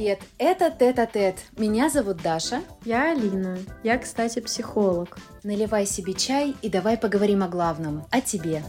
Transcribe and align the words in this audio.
Привет, 0.00 0.22
это 0.38 0.70
Тет-а-Тет. 0.70 1.36
Меня 1.58 1.90
зовут 1.90 2.22
Даша. 2.22 2.62
Я 2.86 3.12
Алина. 3.12 3.58
Я, 3.82 3.98
кстати, 3.98 4.40
психолог. 4.40 5.18
Наливай 5.42 5.84
себе 5.84 6.14
чай 6.14 6.56
и 6.62 6.70
давай 6.70 6.96
поговорим 6.96 7.42
о 7.42 7.48
главном, 7.48 8.06
о 8.10 8.22
тебе. 8.22 8.62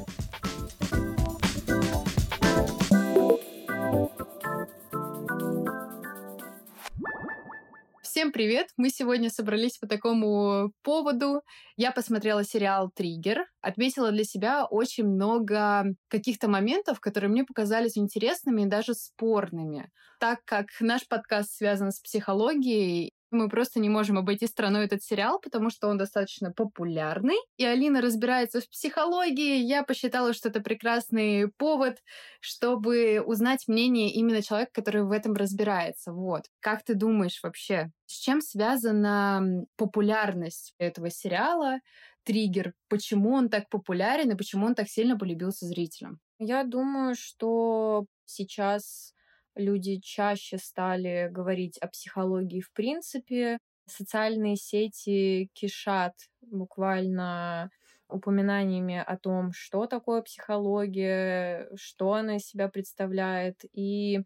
Привет! 8.41 8.69
Мы 8.75 8.89
сегодня 8.89 9.29
собрались 9.29 9.77
по 9.77 9.85
такому 9.85 10.71
поводу. 10.81 11.43
Я 11.77 11.91
посмотрела 11.91 12.43
сериал 12.43 12.89
«Триггер», 12.89 13.45
отметила 13.61 14.09
для 14.09 14.23
себя 14.23 14.65
очень 14.65 15.05
много 15.05 15.93
каких-то 16.07 16.47
моментов, 16.47 16.99
которые 16.99 17.29
мне 17.29 17.43
показались 17.43 17.99
интересными 17.99 18.63
и 18.63 18.65
даже 18.65 18.95
спорными. 18.95 19.91
Так 20.19 20.39
как 20.43 20.65
наш 20.79 21.07
подкаст 21.07 21.51
связан 21.51 21.91
с 21.91 21.99
психологией, 21.99 23.13
мы 23.31 23.49
просто 23.49 23.79
не 23.79 23.89
можем 23.89 24.17
обойти 24.17 24.45
стороной 24.45 24.85
этот 24.85 25.03
сериал, 25.03 25.39
потому 25.39 25.69
что 25.69 25.87
он 25.87 25.97
достаточно 25.97 26.51
популярный. 26.51 27.37
И 27.57 27.65
Алина 27.65 28.01
разбирается 28.01 28.61
в 28.61 28.69
психологии. 28.69 29.57
Я 29.57 29.83
посчитала, 29.83 30.33
что 30.33 30.49
это 30.49 30.61
прекрасный 30.61 31.47
повод, 31.57 31.99
чтобы 32.39 33.21
узнать 33.21 33.67
мнение 33.67 34.11
именно 34.11 34.41
человека, 34.41 34.71
который 34.73 35.03
в 35.03 35.11
этом 35.11 35.33
разбирается. 35.33 36.11
Вот. 36.11 36.43
Как 36.59 36.83
ты 36.83 36.93
думаешь 36.93 37.39
вообще, 37.41 37.91
с 38.05 38.19
чем 38.19 38.41
связана 38.41 39.65
популярность 39.77 40.73
этого 40.77 41.09
сериала? 41.09 41.79
Триггер, 42.23 42.73
почему 42.87 43.33
он 43.33 43.49
так 43.49 43.67
популярен 43.69 44.29
и 44.29 44.35
почему 44.35 44.67
он 44.67 44.75
так 44.75 44.87
сильно 44.87 45.17
полюбился 45.17 45.65
зрителям? 45.65 46.19
Я 46.37 46.63
думаю, 46.63 47.15
что 47.15 48.05
сейчас 48.25 49.13
люди 49.55 49.99
чаще 49.99 50.57
стали 50.57 51.29
говорить 51.31 51.77
о 51.79 51.87
психологии 51.87 52.61
в 52.61 52.71
принципе. 52.73 53.57
Социальные 53.87 54.55
сети 54.57 55.49
кишат 55.53 56.13
буквально 56.41 57.69
упоминаниями 58.09 58.97
о 59.05 59.17
том, 59.17 59.51
что 59.53 59.85
такое 59.87 60.21
психология, 60.21 61.69
что 61.75 62.13
она 62.13 62.37
из 62.37 62.45
себя 62.45 62.67
представляет. 62.69 63.61
И 63.73 64.19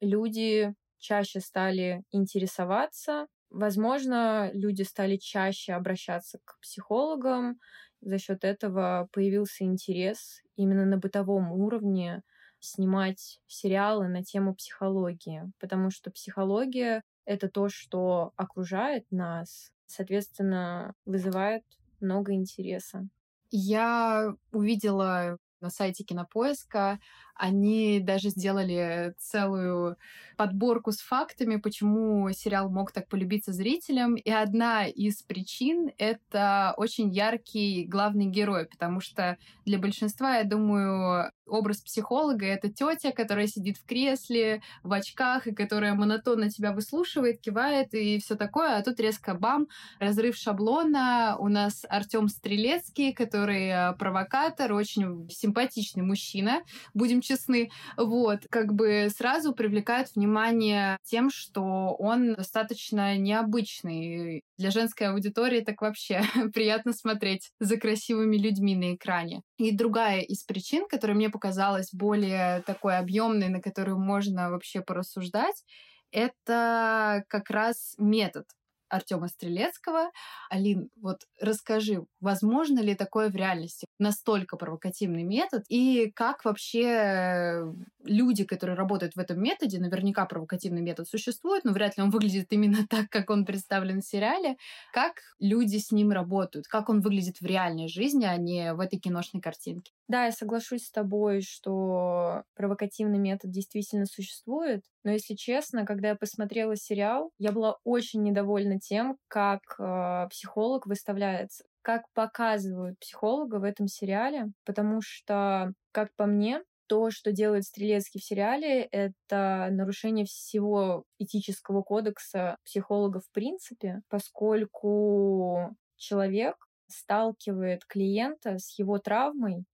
люди 0.00 0.74
чаще 0.98 1.40
стали 1.40 2.02
интересоваться. 2.10 3.26
Возможно, 3.50 4.50
люди 4.52 4.82
стали 4.82 5.16
чаще 5.16 5.72
обращаться 5.72 6.38
к 6.44 6.58
психологам. 6.60 7.58
За 8.00 8.18
счет 8.18 8.44
этого 8.44 9.08
появился 9.12 9.64
интерес 9.64 10.42
именно 10.56 10.84
на 10.84 10.98
бытовом 10.98 11.52
уровне 11.52 12.22
снимать 12.60 13.40
сериалы 13.46 14.08
на 14.08 14.24
тему 14.24 14.54
психологии, 14.54 15.50
потому 15.58 15.90
что 15.90 16.10
психология— 16.10 17.02
это 17.24 17.48
то, 17.48 17.68
что 17.68 18.32
окружает 18.36 19.04
нас, 19.10 19.72
соответственно, 19.86 20.94
вызывает 21.04 21.64
много 22.00 22.32
интереса. 22.32 23.08
Я 23.50 24.34
увидела 24.52 25.38
на 25.60 25.70
сайте 25.70 26.04
Кинопоиска 26.04 26.98
они 27.36 28.00
даже 28.00 28.30
сделали 28.30 29.14
целую 29.18 29.96
подборку 30.36 30.90
с 30.92 31.00
фактами, 31.00 31.56
почему 31.56 32.30
сериал 32.32 32.70
мог 32.70 32.92
так 32.92 33.08
полюбиться 33.08 33.52
зрителям. 33.52 34.14
И 34.14 34.30
одна 34.30 34.86
из 34.86 35.22
причин— 35.22 35.90
это 35.98 36.74
очень 36.76 37.10
яркий 37.10 37.84
главный 37.84 38.26
герой, 38.26 38.66
потому 38.66 39.00
что 39.00 39.36
для 39.66 39.78
большинства, 39.78 40.38
я 40.38 40.44
думаю, 40.44 41.30
образ 41.46 41.78
психолога— 41.78 42.46
это 42.46 42.68
тетя, 42.68 43.12
которая 43.12 43.46
сидит 43.46 43.76
в 43.76 43.84
кресле, 43.84 44.62
в 44.82 44.92
очках, 44.92 45.46
и 45.46 45.54
которая 45.54 45.94
монотонно 45.94 46.50
тебя 46.50 46.72
выслушивает, 46.72 47.40
кивает 47.40 47.94
и 47.94 48.18
все 48.18 48.34
такое. 48.34 48.76
А 48.76 48.82
тут 48.82 49.00
резко 49.00 49.34
бам, 49.34 49.68
разрыв 49.98 50.36
шаблона. 50.36 51.36
У 51.38 51.48
нас 51.48 51.84
Артем 51.88 52.28
Стрелецкий, 52.28 53.12
который 53.12 53.68
э, 53.68 53.92
провокатор, 53.94 54.72
очень 54.72 55.28
симпатичный 55.30 56.02
мужчина. 56.02 56.62
Будем 56.94 57.20
честны, 57.20 57.70
вот, 57.96 58.40
как 58.50 58.74
бы 58.74 59.08
сразу 59.16 59.54
привлекают 59.54 60.14
внимание 60.14 60.98
тем, 61.04 61.30
что 61.30 61.94
он 61.98 62.34
достаточно 62.34 63.16
необычный. 63.16 64.42
Для 64.58 64.70
женской 64.70 65.08
аудитории 65.08 65.60
так 65.60 65.80
вообще 65.82 66.22
приятно 66.54 66.92
смотреть 66.92 67.50
за 67.60 67.76
красивыми 67.76 68.36
людьми 68.36 68.74
на 68.74 68.94
экране. 68.94 69.42
И 69.58 69.70
другая 69.70 70.20
из 70.20 70.42
причин, 70.44 70.86
которая 70.88 71.16
мне 71.16 71.30
показалась 71.36 71.92
более 71.92 72.62
такой 72.62 72.96
объемной, 72.96 73.50
на 73.50 73.60
которую 73.60 73.98
можно 73.98 74.50
вообще 74.50 74.80
порассуждать, 74.80 75.64
это 76.10 77.24
как 77.28 77.50
раз 77.50 77.94
метод 77.98 78.46
Артема 78.88 79.28
Стрелецкого. 79.28 80.10
Алин, 80.50 80.90
вот 81.00 81.22
расскажи, 81.40 82.06
возможно 82.20 82.80
ли 82.80 82.94
такое 82.94 83.30
в 83.30 83.36
реальности? 83.36 83.86
Настолько 83.98 84.56
провокативный 84.56 85.22
метод, 85.22 85.64
и 85.68 86.10
как 86.14 86.44
вообще 86.44 87.64
люди, 88.04 88.44
которые 88.44 88.76
работают 88.76 89.14
в 89.14 89.18
этом 89.18 89.42
методе, 89.42 89.78
наверняка 89.78 90.24
провокативный 90.26 90.82
метод 90.82 91.08
существует, 91.08 91.64
но 91.64 91.72
вряд 91.72 91.96
ли 91.96 92.02
он 92.02 92.10
выглядит 92.10 92.46
именно 92.50 92.86
так, 92.90 93.08
как 93.10 93.30
он 93.30 93.44
представлен 93.44 94.00
в 94.00 94.06
сериале. 94.06 94.56
Как 94.92 95.20
люди 95.38 95.78
с 95.78 95.90
ним 95.90 96.12
работают? 96.12 96.66
Как 96.66 96.88
он 96.88 97.00
выглядит 97.00 97.40
в 97.40 97.46
реальной 97.46 97.88
жизни, 97.88 98.24
а 98.24 98.36
не 98.36 98.74
в 98.74 98.80
этой 98.80 98.98
киношной 98.98 99.42
картинке? 99.42 99.92
Да, 100.08 100.26
я 100.26 100.32
соглашусь 100.32 100.86
с 100.86 100.90
тобой, 100.90 101.40
что 101.42 102.44
провокативный 102.54 103.18
метод 103.18 103.50
действительно 103.50 104.06
существует, 104.06 104.84
но 105.02 105.10
если 105.10 105.34
честно, 105.34 105.84
когда 105.84 106.10
я 106.10 106.14
посмотрела 106.14 106.76
сериал, 106.76 107.32
я 107.38 107.52
была 107.52 107.76
очень 107.84 108.22
недовольна 108.22 108.75
тем, 108.78 109.16
как 109.28 109.60
э, 109.78 110.26
психолог 110.30 110.86
выставляется, 110.86 111.64
как 111.82 112.02
показывают 112.14 112.98
психолога 112.98 113.56
в 113.56 113.64
этом 113.64 113.86
сериале, 113.88 114.46
потому 114.64 115.00
что, 115.02 115.72
как 115.92 116.08
по 116.16 116.26
мне, 116.26 116.62
то, 116.86 117.10
что 117.10 117.32
делает 117.32 117.64
Стрелецкий 117.64 118.20
в 118.20 118.24
сериале, 118.24 118.82
это 118.82 119.68
нарушение 119.70 120.24
всего 120.24 121.04
этического 121.18 121.82
кодекса 121.82 122.56
психолога 122.64 123.20
в 123.20 123.30
принципе, 123.32 124.02
поскольку 124.08 125.76
человек 125.96 126.56
сталкивает 126.88 127.84
клиента 127.86 128.58
с 128.58 128.78
его 128.78 128.98
травмой, 128.98 129.64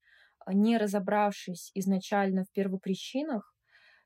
не 0.47 0.79
разобравшись 0.79 1.71
изначально 1.75 2.45
в 2.45 2.53
первопричинах 2.53 3.55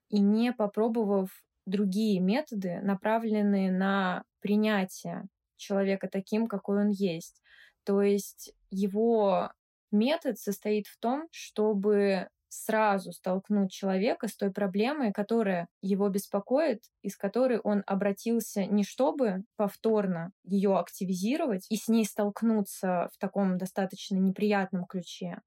и 0.09 0.21
не 0.21 0.53
попробовав 0.53 1.31
другие 1.67 2.21
методы, 2.21 2.81
направленные 2.83 3.71
на 3.71 4.25
принятие 4.41 5.27
человека 5.57 6.09
таким, 6.09 6.47
какой 6.47 6.81
он 6.81 6.91
есть. 6.91 7.43
То 7.85 8.03
есть 8.03 8.53
его 8.71 9.51
метод 9.91 10.39
состоит 10.39 10.87
в 10.87 10.99
том, 10.99 11.29
чтобы 11.31 12.29
сразу 12.49 13.13
столкнуть 13.13 13.71
человека 13.71 14.29
с 14.29 14.37
той 14.37 14.51
проблемой, 14.51 15.13
которая 15.13 15.69
его 15.83 16.09
беспокоит, 16.09 16.85
и 17.03 17.11
с 17.11 17.17
которой 17.17 17.59
он 17.59 17.83
обратился 17.87 18.65
не 18.65 18.85
чтобы 18.85 19.45
повторно 19.57 20.33
ее 20.45 20.79
активизировать 20.79 21.67
и 21.69 21.77
с 21.77 21.89
ней 21.89 22.05
столкнуться 22.05 23.11
в 23.13 23.19
таком 23.19 23.59
достаточно 23.59 24.17
неприятном 24.17 24.87
ключе, 24.87 25.41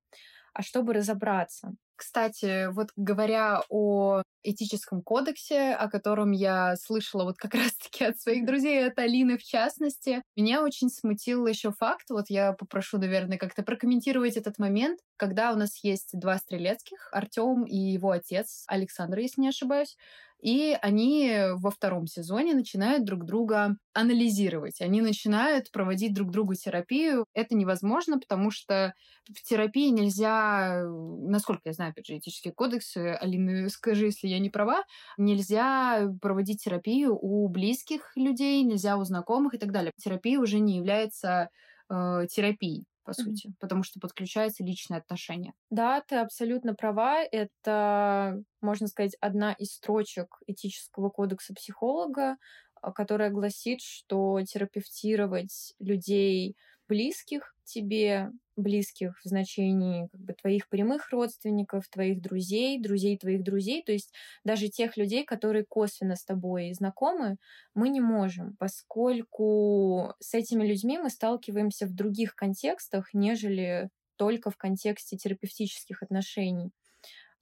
а 0.54 0.62
чтобы 0.62 0.94
разобраться. 0.94 1.74
Кстати, 2.00 2.72
вот 2.72 2.92
говоря 2.96 3.62
о 3.68 4.22
этическом 4.42 5.02
кодексе, 5.02 5.74
о 5.74 5.90
котором 5.90 6.32
я 6.32 6.78
слышала 6.78 7.26
вот 7.26 7.36
как 7.36 7.54
раз-таки 7.56 8.06
от 8.06 8.18
своих 8.18 8.46
друзей, 8.46 8.88
от 8.88 8.98
Алины 8.98 9.38
в 9.38 9.44
частности, 9.44 10.24
меня 10.38 10.64
очень 10.64 10.90
смутил 10.90 11.46
еще 11.46 11.74
факт, 11.74 12.10
вот 12.10 12.30
я 12.30 12.54
попрошу, 12.54 13.00
наверное, 13.00 13.38
как-то 13.38 13.64
прокомментировать 13.64 14.38
этот 14.38 14.60
момент, 14.60 15.02
когда 15.18 15.52
у 15.52 15.58
нас 15.58 15.84
есть 15.84 16.12
два 16.14 16.38
стрелецких, 16.38 17.10
Артем 17.12 17.66
и 17.66 17.76
его 17.76 18.12
отец, 18.12 18.64
Александр, 18.68 19.18
если 19.18 19.42
не 19.42 19.50
ошибаюсь, 19.50 19.98
и 20.42 20.78
они 20.82 21.34
во 21.56 21.70
втором 21.72 22.08
сезоне 22.08 22.54
начинают 22.54 23.04
друг 23.06 23.26
друга 23.26 23.78
анализировать. 23.94 24.82
Они 24.82 25.02
начинают 25.02 25.72
проводить 25.72 26.14
друг 26.14 26.32
другу 26.32 26.56
терапию. 26.56 27.26
Это 27.34 27.56
невозможно, 27.56 28.20
потому 28.20 28.50
что 28.52 28.94
в 29.30 29.42
терапии 29.44 29.90
нельзя, 29.90 30.84
насколько 30.86 31.64
я 31.66 31.74
знаю, 31.74 31.92
опять 31.92 32.08
же, 32.08 32.18
этический 32.18 32.52
кодекс, 32.52 32.96
Алина, 32.96 33.70
скажи, 33.70 34.06
если 34.06 34.28
я 34.28 34.40
не 34.40 34.50
права, 34.50 34.84
нельзя 35.18 36.10
проводить 36.22 36.64
терапию 36.64 37.18
у 37.20 37.48
близких 37.50 38.12
людей, 38.16 38.64
нельзя 38.64 38.98
у 38.98 39.04
знакомых 39.04 39.54
и 39.56 39.58
так 39.58 39.72
далее. 39.72 39.92
Терапия 39.98 40.40
уже 40.40 40.60
не 40.60 40.78
является 40.78 41.50
э, 41.90 42.28
терапией 42.30 42.86
по 43.10 43.14
сути, 43.14 43.48
mm-hmm. 43.48 43.54
потому 43.60 43.84
что 43.84 44.00
подключаются 44.00 44.64
личные 44.64 45.00
отношения. 45.00 45.54
Да, 45.72 46.02
ты 46.02 46.18
абсолютно 46.18 46.76
права. 46.76 47.24
Это, 47.24 48.42
можно 48.62 48.88
сказать, 48.88 49.16
одна 49.20 49.54
из 49.54 49.74
строчек 49.74 50.38
этического 50.46 51.10
кодекса 51.10 51.54
психолога, 51.56 52.38
а, 52.82 52.92
которая 52.92 53.32
гласит, 53.32 53.82
что 53.82 54.40
терапевтировать 54.44 55.74
людей 55.80 56.56
близких 56.90 57.56
тебе, 57.64 58.32
близких 58.58 59.18
в 59.24 59.28
значении 59.28 60.08
как 60.12 60.22
бы 60.22 60.34
твоих 60.34 60.68
прямых 60.68 61.12
родственников, 61.12 61.88
твоих 61.88 62.22
друзей, 62.22 62.82
друзей 62.82 63.18
твоих 63.18 63.44
друзей, 63.44 63.84
то 63.84 63.92
есть 63.92 64.12
даже 64.44 64.68
тех 64.68 64.98
людей, 64.98 65.24
которые 65.24 65.64
косвенно 65.64 66.16
с 66.16 66.26
тобой 66.26 66.74
знакомы, 66.74 67.38
мы 67.76 67.90
не 67.90 68.02
можем, 68.02 68.56
поскольку 68.58 70.14
с 70.20 70.34
этими 70.34 70.66
людьми 70.66 70.98
мы 70.98 71.10
сталкиваемся 71.10 71.86
в 71.86 71.94
других 71.94 72.36
контекстах, 72.36 73.14
нежели 73.14 73.90
только 74.18 74.50
в 74.50 74.58
контексте 74.58 75.16
терапевтических 75.16 76.04
отношений. 76.04 76.72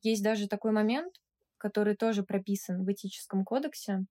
Есть 0.03 0.23
даже 0.23 0.47
такой 0.47 0.71
момент, 0.71 1.15
который 1.57 1.95
тоже 1.95 2.23
прописан 2.23 2.83
в 2.83 2.91
этическом 2.91 3.43
кодексе. 3.43 4.05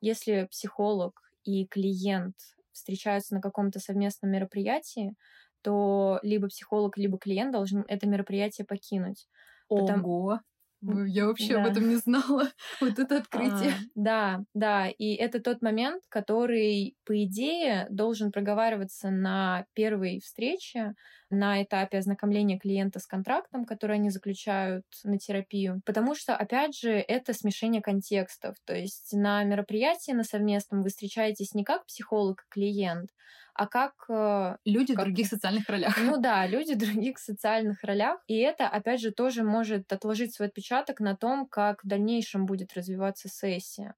Если 0.00 0.46
психолог 0.50 1.20
и 1.44 1.66
клиент 1.66 2.36
встречаются 2.72 3.34
на 3.34 3.40
каком-то 3.40 3.78
совместном 3.80 4.30
мероприятии, 4.32 5.14
то 5.62 6.18
либо 6.22 6.48
психолог, 6.48 6.96
либо 6.98 7.18
клиент 7.18 7.52
должен 7.52 7.84
это 7.88 8.06
мероприятие 8.08 8.66
покинуть. 8.66 9.28
Ого! 9.68 10.12
Потому... 10.28 10.40
Я 10.82 11.26
вообще 11.26 11.54
да. 11.54 11.62
об 11.62 11.70
этом 11.70 11.88
не 11.88 11.96
знала. 11.96 12.48
вот 12.80 12.98
это 12.98 13.18
открытие. 13.18 13.70
А, 13.70 13.82
да, 13.94 14.44
да. 14.52 14.88
И 14.88 15.14
это 15.14 15.40
тот 15.40 15.62
момент, 15.62 16.02
который, 16.08 16.96
по 17.04 17.24
идее, 17.24 17.86
должен 17.88 18.32
проговариваться 18.32 19.10
на 19.10 19.64
первой 19.74 20.18
встрече, 20.20 20.94
на 21.30 21.62
этапе 21.62 21.98
ознакомления 21.98 22.58
клиента 22.58 22.98
с 22.98 23.06
контрактом, 23.06 23.64
который 23.64 23.96
они 23.96 24.10
заключают 24.10 24.84
на 25.04 25.18
терапию. 25.18 25.80
Потому 25.86 26.14
что, 26.14 26.36
опять 26.36 26.76
же, 26.76 26.90
это 26.90 27.32
смешение 27.32 27.80
контекстов. 27.80 28.56
То 28.64 28.74
есть 28.74 29.12
на 29.12 29.44
мероприятии 29.44 30.12
на 30.12 30.24
совместном 30.24 30.82
вы 30.82 30.90
встречаетесь 30.90 31.54
не 31.54 31.64
как 31.64 31.86
психолог 31.86 32.42
и 32.42 32.52
клиент, 32.52 33.10
а 33.54 33.66
как... 33.66 33.92
Э, 34.08 34.56
люди 34.64 34.94
как... 34.94 35.04
в 35.04 35.06
других 35.06 35.26
социальных 35.26 35.68
ролях. 35.68 35.96
Ну 35.98 36.16
да, 36.20 36.46
люди 36.46 36.74
в 36.74 36.78
других 36.78 37.18
социальных 37.18 37.82
ролях. 37.82 38.22
И 38.26 38.38
это, 38.38 38.68
опять 38.68 39.00
же, 39.00 39.12
тоже 39.12 39.42
может 39.42 39.92
отложить 39.92 40.34
свой 40.34 40.48
отпечаток 40.48 41.00
на 41.00 41.16
том, 41.16 41.46
как 41.46 41.84
в 41.84 41.88
дальнейшем 41.88 42.46
будет 42.46 42.74
развиваться 42.74 43.28
сессия. 43.28 43.94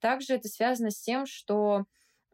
Также 0.00 0.34
это 0.34 0.48
связано 0.48 0.90
с 0.90 1.00
тем, 1.00 1.26
что 1.26 1.86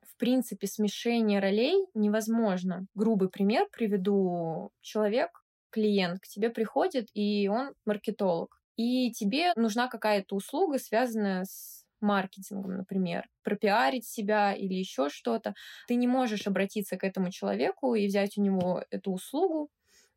в 0.02 0.16
принципе, 0.16 0.66
смешение 0.66 1.40
ролей 1.40 1.86
невозможно. 1.94 2.86
Грубый 2.94 3.28
пример 3.28 3.66
приведу. 3.72 4.70
Человек, 4.80 5.30
клиент 5.70 6.20
к 6.20 6.28
тебе 6.28 6.50
приходит, 6.50 7.08
и 7.14 7.48
он 7.48 7.74
маркетолог. 7.86 8.60
И 8.76 9.10
тебе 9.12 9.52
нужна 9.56 9.88
какая-то 9.88 10.36
услуга, 10.36 10.78
связанная 10.78 11.44
с 11.44 11.81
маркетингом, 12.02 12.76
например, 12.76 13.28
пропиарить 13.42 14.06
себя 14.06 14.52
или 14.52 14.74
еще 14.74 15.08
что-то. 15.08 15.54
Ты 15.86 15.94
не 15.94 16.06
можешь 16.06 16.46
обратиться 16.46 16.96
к 16.96 17.04
этому 17.04 17.30
человеку 17.30 17.94
и 17.94 18.06
взять 18.06 18.36
у 18.36 18.42
него 18.42 18.84
эту 18.90 19.12
услугу, 19.12 19.70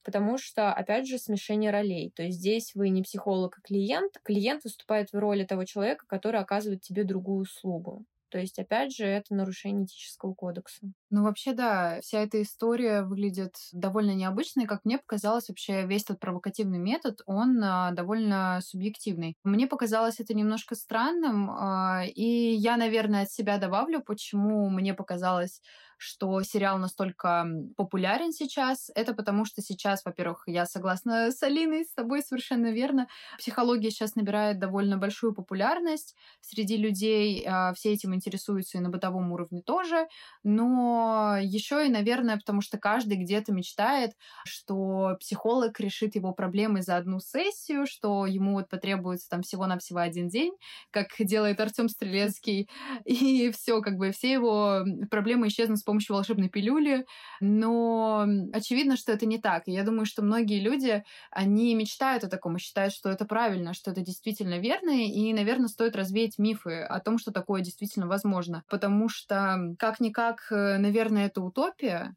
потому 0.04 0.38
что, 0.38 0.74
опять 0.74 1.08
же, 1.08 1.18
смешение 1.18 1.72
ролей. 1.72 2.12
То 2.16 2.24
есть 2.24 2.38
здесь 2.38 2.76
вы 2.76 2.90
не 2.90 3.02
психолог, 3.02 3.58
а 3.58 3.62
клиент. 3.62 4.14
Клиент 4.24 4.64
выступает 4.64 5.12
в 5.12 5.18
роли 5.18 5.46
того 5.46 5.66
человека, 5.66 6.06
который 6.08 6.40
оказывает 6.40 6.82
тебе 6.82 7.04
другую 7.04 7.42
услугу. 7.42 8.06
То 8.30 8.40
есть, 8.40 8.60
опять 8.60 8.94
же, 8.94 9.06
это 9.06 9.34
нарушение 9.36 9.86
этического 9.86 10.34
кодекса. 10.34 10.88
Ну, 11.12 11.24
вообще, 11.24 11.54
да, 11.54 12.00
вся 12.02 12.20
эта 12.22 12.42
история 12.42 13.04
выглядит 13.04 13.56
довольно 13.72 14.12
необычной. 14.12 14.66
Как 14.66 14.84
мне 14.84 14.98
показалось, 14.98 15.48
вообще 15.50 15.86
весь 15.86 16.04
этот 16.04 16.20
провокативный 16.20 16.80
метод, 16.80 17.22
он 17.26 17.64
а, 17.64 17.92
довольно 17.92 18.60
субъективный. 18.62 19.38
Мне 19.44 19.68
показалось 19.68 20.20
это 20.20 20.34
немножко 20.34 20.76
странным, 20.76 21.50
а, 21.52 22.04
и 22.06 22.24
я, 22.56 22.78
наверное, 22.78 23.24
от 23.24 23.32
себя 23.32 23.58
добавлю, 23.58 24.02
почему 24.02 24.70
мне 24.70 24.94
показалось 24.94 25.62
что 25.98 26.42
сериал 26.44 26.78
настолько 26.78 27.46
популярен 27.76 28.32
сейчас, 28.32 28.92
это 28.96 29.14
потому 29.14 29.46
что 29.46 29.62
сейчас, 29.62 30.04
во-первых, 30.06 30.44
я 30.48 30.66
согласна 30.66 31.32
с 31.32 31.42
Алиной, 31.44 31.86
с 31.86 31.94
тобой 31.94 32.22
совершенно 32.22 32.72
верно, 32.72 33.08
психология 33.38 33.92
сейчас 33.92 34.16
набирает 34.16 34.60
довольно 34.60 34.98
большую 34.98 35.34
популярность 35.34 36.16
среди 36.42 36.78
людей, 36.78 37.46
а, 37.48 37.74
все 37.74 37.94
этим 37.94 38.14
интересуются 38.14 38.78
и 38.78 38.82
на 38.82 38.90
бытовом 38.90 39.32
уровне 39.32 39.62
тоже, 39.62 40.08
но 40.44 41.38
еще 41.42 41.86
и, 41.86 41.90
наверное, 41.90 42.38
потому 42.38 42.62
что 42.62 42.78
каждый 42.78 43.18
где-то 43.18 43.52
мечтает, 43.54 44.12
что 44.46 45.16
психолог 45.20 45.80
решит 45.80 46.16
его 46.16 46.34
проблемы 46.34 46.82
за 46.82 46.98
одну 46.98 47.20
сессию, 47.20 47.86
что 47.88 48.26
ему 48.26 48.54
вот 48.54 48.70
потребуется 48.70 49.30
там 49.30 49.42
всего-навсего 49.42 50.00
один 50.00 50.28
день, 50.28 50.54
как 50.92 51.08
делает 51.20 51.60
Артем 51.60 51.90
Стрелецкий, 51.90 52.70
и 53.06 53.52
все, 53.52 53.82
как 53.82 53.98
бы 53.98 54.12
все 54.12 54.34
его 54.34 54.84
проблемы 55.10 55.48
исчезнут 55.48 55.80
помощью 55.86 56.16
волшебной 56.16 56.50
пилюли, 56.50 57.06
но 57.40 58.26
очевидно, 58.54 58.98
что 58.98 59.12
это 59.12 59.26
не 59.26 59.40
так. 59.40 59.68
И 59.68 59.72
я 59.72 59.84
думаю, 59.84 60.06
что 60.06 60.22
многие 60.22 60.60
люди, 60.60 61.04
они 61.32 61.76
мечтают 61.76 62.24
о 62.24 62.30
таком 62.30 62.58
и 62.58 62.60
считают, 62.60 62.94
что 62.94 63.10
это 63.10 63.26
правильно, 63.26 63.74
что 63.74 63.92
это 63.92 64.02
действительно 64.02 64.60
верно, 64.60 64.90
и, 64.90 65.34
наверное, 65.34 65.68
стоит 65.68 65.96
развеять 65.96 66.38
мифы 66.38 66.82
о 66.82 67.00
том, 67.00 67.18
что 67.18 67.32
такое 67.32 67.62
действительно 67.62 68.08
возможно. 68.08 68.64
Потому 68.70 69.10
что, 69.10 69.76
как-никак, 69.80 70.48
э, 70.52 70.78
наверное, 70.78 71.28
это 71.28 71.42
утопия, 71.42 72.16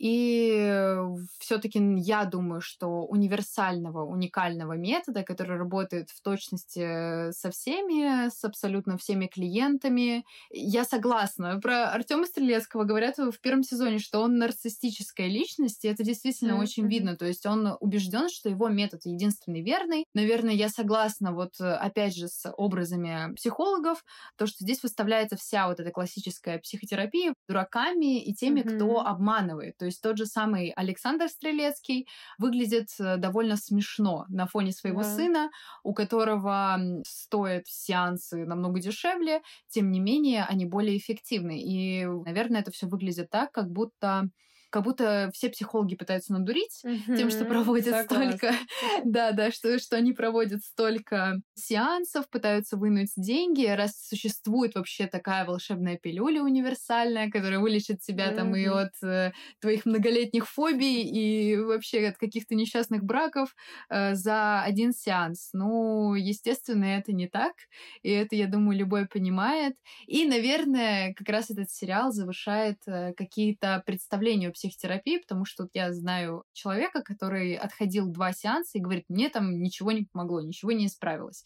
и 0.00 0.96
все-таки 1.38 1.78
я 1.98 2.24
думаю, 2.24 2.62
что 2.62 3.04
универсального, 3.04 4.06
уникального 4.06 4.72
метода, 4.72 5.22
который 5.22 5.58
работает 5.58 6.08
в 6.08 6.22
точности 6.22 7.30
со 7.32 7.50
всеми, 7.50 8.30
с 8.30 8.42
абсолютно 8.42 8.96
всеми 8.96 9.26
клиентами, 9.26 10.24
я 10.48 10.84
согласна. 10.84 11.60
Про 11.60 11.90
Артема 11.90 12.24
Стрелецкого 12.24 12.84
говорят 12.84 13.18
в 13.18 13.38
первом 13.42 13.62
сезоне, 13.62 13.98
что 13.98 14.22
он 14.22 14.38
нарциссическая 14.38 15.26
личность, 15.26 15.84
и 15.84 15.88
это 15.88 16.02
действительно 16.02 16.52
mm-hmm. 16.52 16.62
очень 16.62 16.88
видно. 16.88 17.16
То 17.18 17.26
есть 17.26 17.44
он 17.44 17.76
убежден, 17.78 18.30
что 18.30 18.48
его 18.48 18.70
метод 18.70 19.02
единственный 19.04 19.60
верный. 19.60 20.06
Наверное, 20.14 20.54
я 20.54 20.70
согласна 20.70 21.34
вот 21.34 21.60
опять 21.60 22.16
же 22.16 22.28
с 22.28 22.50
образами 22.56 23.34
психологов, 23.34 24.02
то, 24.36 24.46
что 24.46 24.64
здесь 24.64 24.82
выставляется 24.82 25.36
вся 25.36 25.68
вот 25.68 25.78
эта 25.78 25.90
классическая 25.90 26.58
психотерапия 26.58 27.34
дураками 27.46 28.18
и 28.18 28.32
теми, 28.32 28.60
mm-hmm. 28.60 28.76
кто 28.76 29.00
обманывает. 29.06 29.76
То 29.76 29.89
есть 29.90 30.02
тот 30.02 30.16
же 30.16 30.26
самый 30.26 30.70
Александр 30.70 31.28
Стрелецкий 31.28 32.08
выглядит 32.38 32.88
э, 32.98 33.16
довольно 33.16 33.56
смешно 33.56 34.26
на 34.28 34.46
фоне 34.46 34.72
своего 34.72 35.02
да. 35.02 35.14
сына, 35.14 35.50
у 35.82 35.92
которого 35.92 36.78
стоят 37.04 37.66
сеансы 37.66 38.46
намного 38.46 38.80
дешевле, 38.80 39.42
тем 39.68 39.90
не 39.90 40.00
менее 40.00 40.44
они 40.44 40.66
более 40.66 40.96
эффективны. 40.96 41.60
И, 41.60 42.06
наверное, 42.06 42.60
это 42.60 42.70
все 42.70 42.86
выглядит 42.86 43.30
так, 43.30 43.52
как 43.52 43.70
будто 43.70 44.30
как 44.70 44.84
будто 44.84 45.30
все 45.34 45.50
психологи 45.50 45.96
пытаются 45.96 46.32
надурить 46.32 46.80
mm-hmm. 46.84 47.16
тем, 47.16 47.30
что 47.30 47.44
проводят 47.44 47.94
Согласна. 47.94 48.32
столько, 48.32 48.54
да, 49.04 49.32
да, 49.32 49.50
что, 49.50 49.78
что 49.78 49.96
они 49.96 50.12
проводят 50.12 50.62
столько 50.62 51.40
сеансов, 51.54 52.28
пытаются 52.30 52.76
вынуть 52.76 53.10
деньги, 53.16 53.66
раз 53.66 54.06
существует 54.08 54.74
вообще 54.76 55.06
такая 55.06 55.44
волшебная 55.44 55.96
пилюля 55.96 56.42
универсальная, 56.42 57.30
которая 57.30 57.58
вылечит 57.58 58.00
тебя 58.00 58.30
mm-hmm. 58.30 58.36
там 58.36 58.56
и 58.56 58.66
от 58.66 58.92
э, 59.02 59.32
твоих 59.60 59.86
многолетних 59.86 60.48
фобий, 60.48 61.02
и 61.02 61.56
вообще 61.56 62.08
от 62.08 62.16
каких-то 62.16 62.54
несчастных 62.54 63.02
браков 63.02 63.54
э, 63.88 64.14
за 64.14 64.62
один 64.62 64.92
сеанс. 64.92 65.50
Ну, 65.52 66.14
естественно, 66.14 66.84
это 66.84 67.12
не 67.12 67.28
так, 67.28 67.54
и 68.02 68.10
это, 68.10 68.36
я 68.36 68.46
думаю, 68.46 68.78
любой 68.78 69.06
понимает. 69.06 69.74
И, 70.06 70.26
наверное, 70.26 71.12
как 71.14 71.28
раз 71.28 71.50
этот 71.50 71.70
сериал 71.70 72.12
завышает 72.12 72.78
э, 72.86 73.12
какие-то 73.14 73.82
представления 73.84 74.50
психотерапии, 74.60 75.18
потому 75.18 75.44
что 75.46 75.64
вот 75.64 75.70
я 75.72 75.92
знаю 75.92 76.44
человека, 76.52 77.02
который 77.02 77.54
отходил 77.54 78.08
два 78.08 78.32
сеанса 78.32 78.76
и 78.76 78.80
говорит, 78.80 79.06
мне 79.08 79.30
там 79.30 79.62
ничего 79.62 79.92
не 79.92 80.04
помогло, 80.04 80.40
ничего 80.40 80.72
не 80.72 80.86
исправилось 80.86 81.44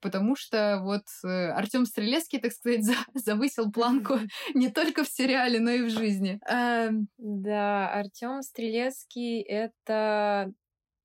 потому 0.00 0.34
что 0.34 0.80
вот 0.82 1.04
э, 1.24 1.28
Артем 1.52 1.86
Стрелецкий, 1.86 2.40
так 2.40 2.50
сказать, 2.50 2.84
за, 2.84 2.94
завысил 3.14 3.70
планку 3.70 4.18
не 4.54 4.68
только 4.68 5.04
в 5.04 5.08
сериале, 5.08 5.60
но 5.60 5.70
и 5.70 5.82
в 5.82 5.90
жизни. 5.90 6.40
Эм... 6.50 7.06
Да, 7.18 7.88
Артем 7.88 8.42
Стрелецкий 8.42 9.40
это 9.42 10.52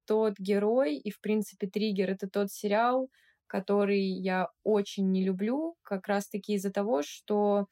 тот 0.07 0.39
герой, 0.39 0.95
и, 0.95 1.11
в 1.11 1.21
принципе, 1.21 1.67
триггер 1.67 2.09
это 2.09 2.27
тот 2.27 2.51
сериал, 2.51 3.11
который 3.45 4.01
я 4.01 4.49
очень 4.63 5.11
не 5.11 5.23
люблю, 5.23 5.75
как 5.83 6.07
раз-таки 6.07 6.53
из-за 6.53 6.71
того, 6.71 7.03
что 7.03 7.67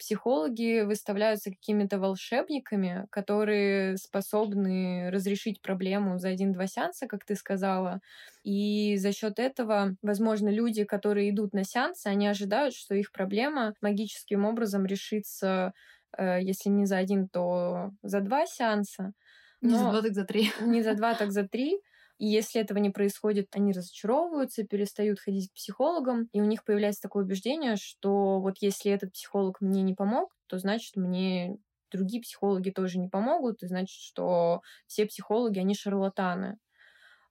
психологи 0.00 0.80
выставляются 0.80 1.50
какими-то 1.50 1.98
волшебниками, 2.00 3.06
которые 3.10 3.98
способны 3.98 5.10
разрешить 5.10 5.60
проблему 5.60 6.18
за 6.18 6.28
один-два 6.30 6.66
сеанса, 6.66 7.06
как 7.06 7.24
ты 7.26 7.36
сказала. 7.36 8.00
И 8.42 8.96
за 8.96 9.12
счет 9.12 9.38
этого, 9.38 9.96
возможно, 10.02 10.48
люди, 10.48 10.84
которые 10.84 11.30
идут 11.30 11.52
на 11.52 11.64
сеансы, 11.64 12.06
они 12.06 12.26
ожидают, 12.26 12.74
что 12.74 12.94
их 12.94 13.12
проблема 13.12 13.74
магическим 13.82 14.46
образом 14.46 14.86
решится, 14.86 15.74
э, 16.16 16.42
если 16.42 16.70
не 16.70 16.86
за 16.86 16.96
один, 16.96 17.28
то 17.28 17.90
за 18.02 18.20
два 18.20 18.46
сеанса. 18.46 19.12
Не 19.60 19.76
за 19.76 19.84
два, 19.90 20.02
так 20.02 20.14
за 20.14 20.24
три. 20.24 20.50
Не 20.62 20.82
за 20.82 20.94
два, 20.94 21.14
так 21.14 21.30
за 21.30 21.46
три. 21.46 21.78
И 22.20 22.26
если 22.26 22.60
этого 22.60 22.76
не 22.76 22.90
происходит, 22.90 23.48
они 23.52 23.72
разочаровываются, 23.72 24.62
перестают 24.62 25.20
ходить 25.20 25.50
к 25.50 25.54
психологам, 25.54 26.28
и 26.34 26.42
у 26.42 26.44
них 26.44 26.64
появляется 26.64 27.00
такое 27.00 27.24
убеждение, 27.24 27.76
что 27.76 28.40
вот 28.40 28.58
если 28.60 28.92
этот 28.92 29.14
психолог 29.14 29.62
мне 29.62 29.80
не 29.80 29.94
помог, 29.94 30.36
то 30.46 30.58
значит 30.58 30.96
мне 30.96 31.56
другие 31.90 32.20
психологи 32.20 32.68
тоже 32.68 32.98
не 32.98 33.08
помогут, 33.08 33.62
и 33.62 33.66
значит, 33.66 33.98
что 33.98 34.60
все 34.86 35.06
психологи, 35.06 35.60
они 35.60 35.74
шарлатаны. 35.74 36.58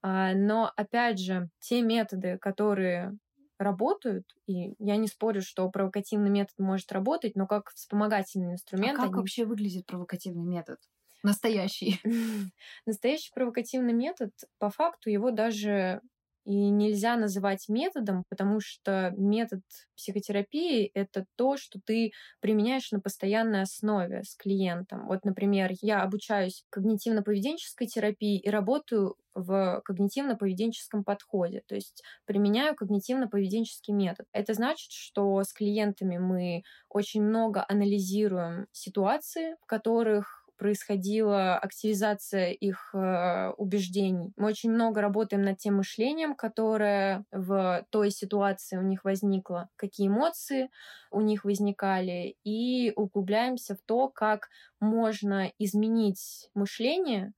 А, 0.02 0.34
но, 0.34 0.72
опять 0.76 1.20
же, 1.20 1.50
те 1.60 1.84
методы, 1.84 2.40
которые 2.40 3.16
работают, 3.60 4.26
и 4.48 4.74
я 4.80 4.96
не 4.96 5.08
спорю, 5.08 5.44
что 5.44 5.70
провокативный 5.70 6.32
метод 6.32 6.58
может 6.58 6.92
работать, 6.92 7.36
но 7.36 7.46
как 7.46 7.70
вспомогательный 7.76 8.54
инструмент... 8.54 8.94
А 8.94 9.04
как 9.04 9.06
они... 9.12 9.14
вообще 9.14 9.46
выглядит 9.46 9.86
провокативный 9.86 10.46
метод? 10.46 10.80
Настоящий. 11.24 12.00
Настоящий 12.86 13.32
провокативный 13.34 13.94
метод, 13.94 14.32
по 14.58 14.70
факту, 14.70 15.10
его 15.10 15.32
даже 15.32 16.02
и 16.46 16.70
нельзя 16.70 17.16
называть 17.16 17.70
методом, 17.70 18.24
потому 18.30 18.60
что 18.60 19.14
метод 19.18 19.62
психотерапии— 19.96 20.86
это 20.96 21.26
то, 21.36 21.58
что 21.58 21.80
ты 21.86 22.12
применяешь 22.40 22.92
на 22.92 23.00
постоянной 23.02 23.62
основе 23.62 24.24
с 24.24 24.36
клиентом. 24.36 25.06
Вот, 25.08 25.26
например, 25.26 25.72
я 25.82 26.02
обучаюсь 26.02 26.66
когнитивно-поведенческой 26.72 27.86
терапии 27.86 28.40
и 28.40 28.50
работаю 28.50 29.16
в 29.36 29.84
когнитивно-поведенческом 29.88 31.04
подходе, 31.04 31.62
то 31.68 31.76
есть 31.76 32.02
применяю 32.26 32.74
когнитивно-поведенческий 32.74 33.94
метод. 33.94 34.26
Это 34.32 34.54
значит, 34.54 34.92
что 34.92 35.44
с 35.44 35.54
клиентами 35.54 36.18
мы 36.18 36.64
очень 36.90 37.22
много 37.22 37.64
анализируем 37.68 38.66
ситуации, 38.72 39.56
в 39.62 39.66
которых 39.68 40.39
происходила 40.60 41.58
активизация 41.58 42.52
их 42.52 42.94
э, 42.94 43.52
убеждений. 43.58 44.34
Мы 44.36 44.50
очень 44.50 44.72
много 44.72 45.02
работаем 45.02 45.42
над 45.42 45.58
тем 45.58 45.78
мышлением, 45.78 46.36
которое 46.36 47.24
в 47.32 47.86
той 47.90 48.12
ситуации 48.12 48.78
у 48.78 48.82
них 48.82 49.06
возникло, 49.06 49.70
какие 49.78 50.10
эмоции 50.10 50.70
у 51.12 51.22
них 51.22 51.46
возникали, 51.46 52.36
и 52.44 52.92
углубляемся 52.96 53.76
в 53.76 53.80
то, 53.86 54.10
как 54.10 54.50
можно 54.80 55.52
изменить 55.58 56.50
мышление, 56.54 57.34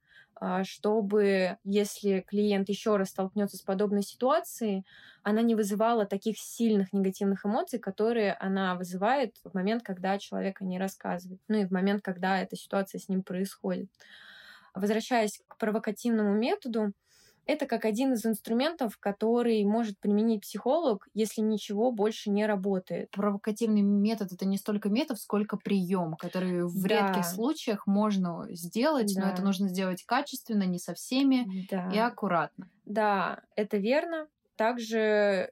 чтобы, 0.63 1.57
если 1.63 2.21
клиент 2.21 2.69
еще 2.69 2.97
раз 2.97 3.09
столкнется 3.09 3.57
с 3.57 3.61
подобной 3.61 4.01
ситуацией, 4.03 4.85
она 5.23 5.41
не 5.41 5.55
вызывала 5.55 6.05
таких 6.05 6.39
сильных 6.39 6.93
негативных 6.93 7.45
эмоций, 7.45 7.79
которые 7.79 8.33
она 8.33 8.75
вызывает 8.75 9.35
в 9.43 9.53
момент, 9.53 9.83
когда 9.83 10.17
человек 10.17 10.61
о 10.61 10.65
ней 10.65 10.79
рассказывает, 10.79 11.39
ну 11.47 11.59
и 11.59 11.65
в 11.65 11.71
момент, 11.71 12.01
когда 12.01 12.39
эта 12.41 12.55
ситуация 12.55 12.99
с 12.99 13.07
ним 13.07 13.23
происходит. 13.23 13.89
Возвращаясь 14.73 15.41
к 15.47 15.57
провокативному 15.57 16.33
методу, 16.33 16.93
это 17.45 17.65
как 17.65 17.85
один 17.85 18.13
из 18.13 18.25
инструментов, 18.25 18.97
который 18.97 19.63
может 19.63 19.97
применить 19.99 20.41
психолог, 20.41 21.07
если 21.13 21.41
ничего 21.41 21.91
больше 21.91 22.29
не 22.29 22.45
работает. 22.45 23.11
Провокативный 23.11 23.81
метод 23.81 24.31
это 24.31 24.45
не 24.45 24.57
столько 24.57 24.89
метод, 24.89 25.19
сколько 25.19 25.57
прием, 25.57 26.15
который 26.15 26.65
в 26.65 26.87
да. 26.87 27.07
редких 27.07 27.25
случаях 27.25 27.87
можно 27.87 28.47
сделать, 28.51 29.13
да. 29.15 29.21
но 29.21 29.31
это 29.31 29.41
нужно 29.41 29.67
сделать 29.67 30.03
качественно, 30.03 30.63
не 30.63 30.79
со 30.79 30.93
всеми 30.93 31.67
да. 31.69 31.89
и 31.91 31.97
аккуратно. 31.97 32.69
Да, 32.85 33.41
это 33.55 33.77
верно. 33.77 34.27
Также 34.55 35.51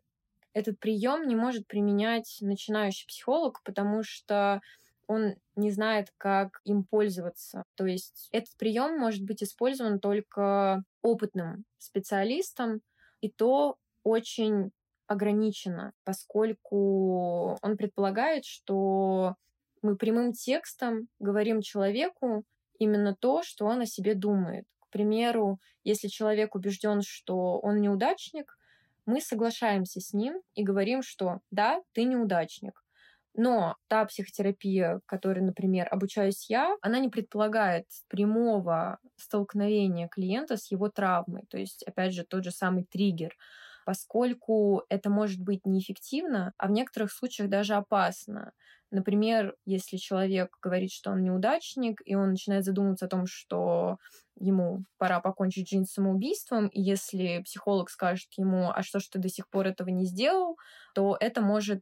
этот 0.53 0.79
прием 0.79 1.27
не 1.27 1.35
может 1.35 1.67
применять 1.67 2.37
начинающий 2.41 3.07
психолог, 3.07 3.61
потому 3.63 4.03
что 4.03 4.61
он 5.09 5.35
не 5.55 5.71
знает, 5.71 6.13
как 6.17 6.61
им 6.65 6.83
пользоваться. 6.83 7.63
То 7.75 7.87
есть 7.87 8.29
этот 8.31 8.55
прием 8.57 8.99
может 8.99 9.23
быть 9.25 9.41
использован 9.41 9.99
только 9.99 10.83
опытным 11.01 11.65
специалистом, 11.79 12.81
и 13.19 13.31
то 13.31 13.77
очень 14.03 14.69
ограничено, 15.07 15.93
поскольку 16.03 17.57
он 17.59 17.75
предполагает, 17.75 18.45
что 18.45 19.35
мы 19.81 19.97
прямым 19.97 20.31
текстом 20.31 21.07
говорим 21.17 21.61
человеку 21.61 22.43
именно 22.77 23.15
то, 23.15 23.41
что 23.41 23.65
он 23.65 23.81
о 23.81 23.87
себе 23.87 24.13
думает. 24.13 24.65
К 24.79 24.91
примеру, 24.91 25.59
если 25.83 26.07
человек 26.07 26.53
убежден, 26.53 27.01
что 27.01 27.57
он 27.59 27.81
неудачник, 27.81 28.59
мы 29.07 29.21
соглашаемся 29.21 30.01
с 30.01 30.13
ним 30.13 30.39
и 30.53 30.63
говорим, 30.63 31.01
что 31.01 31.39
да, 31.49 31.81
ты 31.93 32.03
неудачник. 32.03 32.83
Но 33.41 33.77
та 33.87 34.03
психотерапия, 34.03 34.99
которой, 35.05 35.39
например, 35.39 35.87
обучаюсь 35.89 36.49
я, 36.49 36.75
она 36.81 36.99
не 36.99 37.07
предполагает 37.07 37.85
прямого 38.09 38.99
столкновения 39.15 40.09
клиента 40.09 40.57
с 40.57 40.69
его 40.69 40.89
травмой. 40.89 41.43
То 41.49 41.57
есть, 41.57 41.83
опять 41.83 42.13
же, 42.13 42.25
тот 42.25 42.43
же 42.43 42.51
самый 42.51 42.83
триггер 42.83 43.33
поскольку 43.85 44.83
это 44.89 45.09
может 45.09 45.39
быть 45.41 45.65
неэффективно, 45.65 46.53
а 46.57 46.67
в 46.67 46.71
некоторых 46.71 47.11
случаях 47.11 47.49
даже 47.49 47.73
опасно. 47.73 48.51
Например, 48.91 49.55
если 49.65 49.97
человек 49.97 50.55
говорит, 50.61 50.91
что 50.91 51.09
он 51.09 51.23
неудачник, 51.23 51.99
и 52.05 52.13
он 52.13 52.31
начинает 52.31 52.65
задумываться 52.65 53.05
о 53.05 53.09
том, 53.09 53.25
что 53.25 53.97
ему 54.35 54.83
пора 54.99 55.21
покончить 55.21 55.69
жизнь 55.69 55.85
самоубийством, 55.85 56.67
и 56.67 56.81
если 56.81 57.41
психолог 57.43 57.89
скажет 57.89 58.27
ему, 58.37 58.69
а 58.69 58.83
что 58.83 58.99
ж 58.99 59.07
ты 59.07 59.17
до 59.17 59.29
сих 59.29 59.49
пор 59.49 59.65
этого 59.65 59.89
не 59.89 60.05
сделал, 60.05 60.57
то 60.93 61.17
это 61.19 61.41
может 61.41 61.81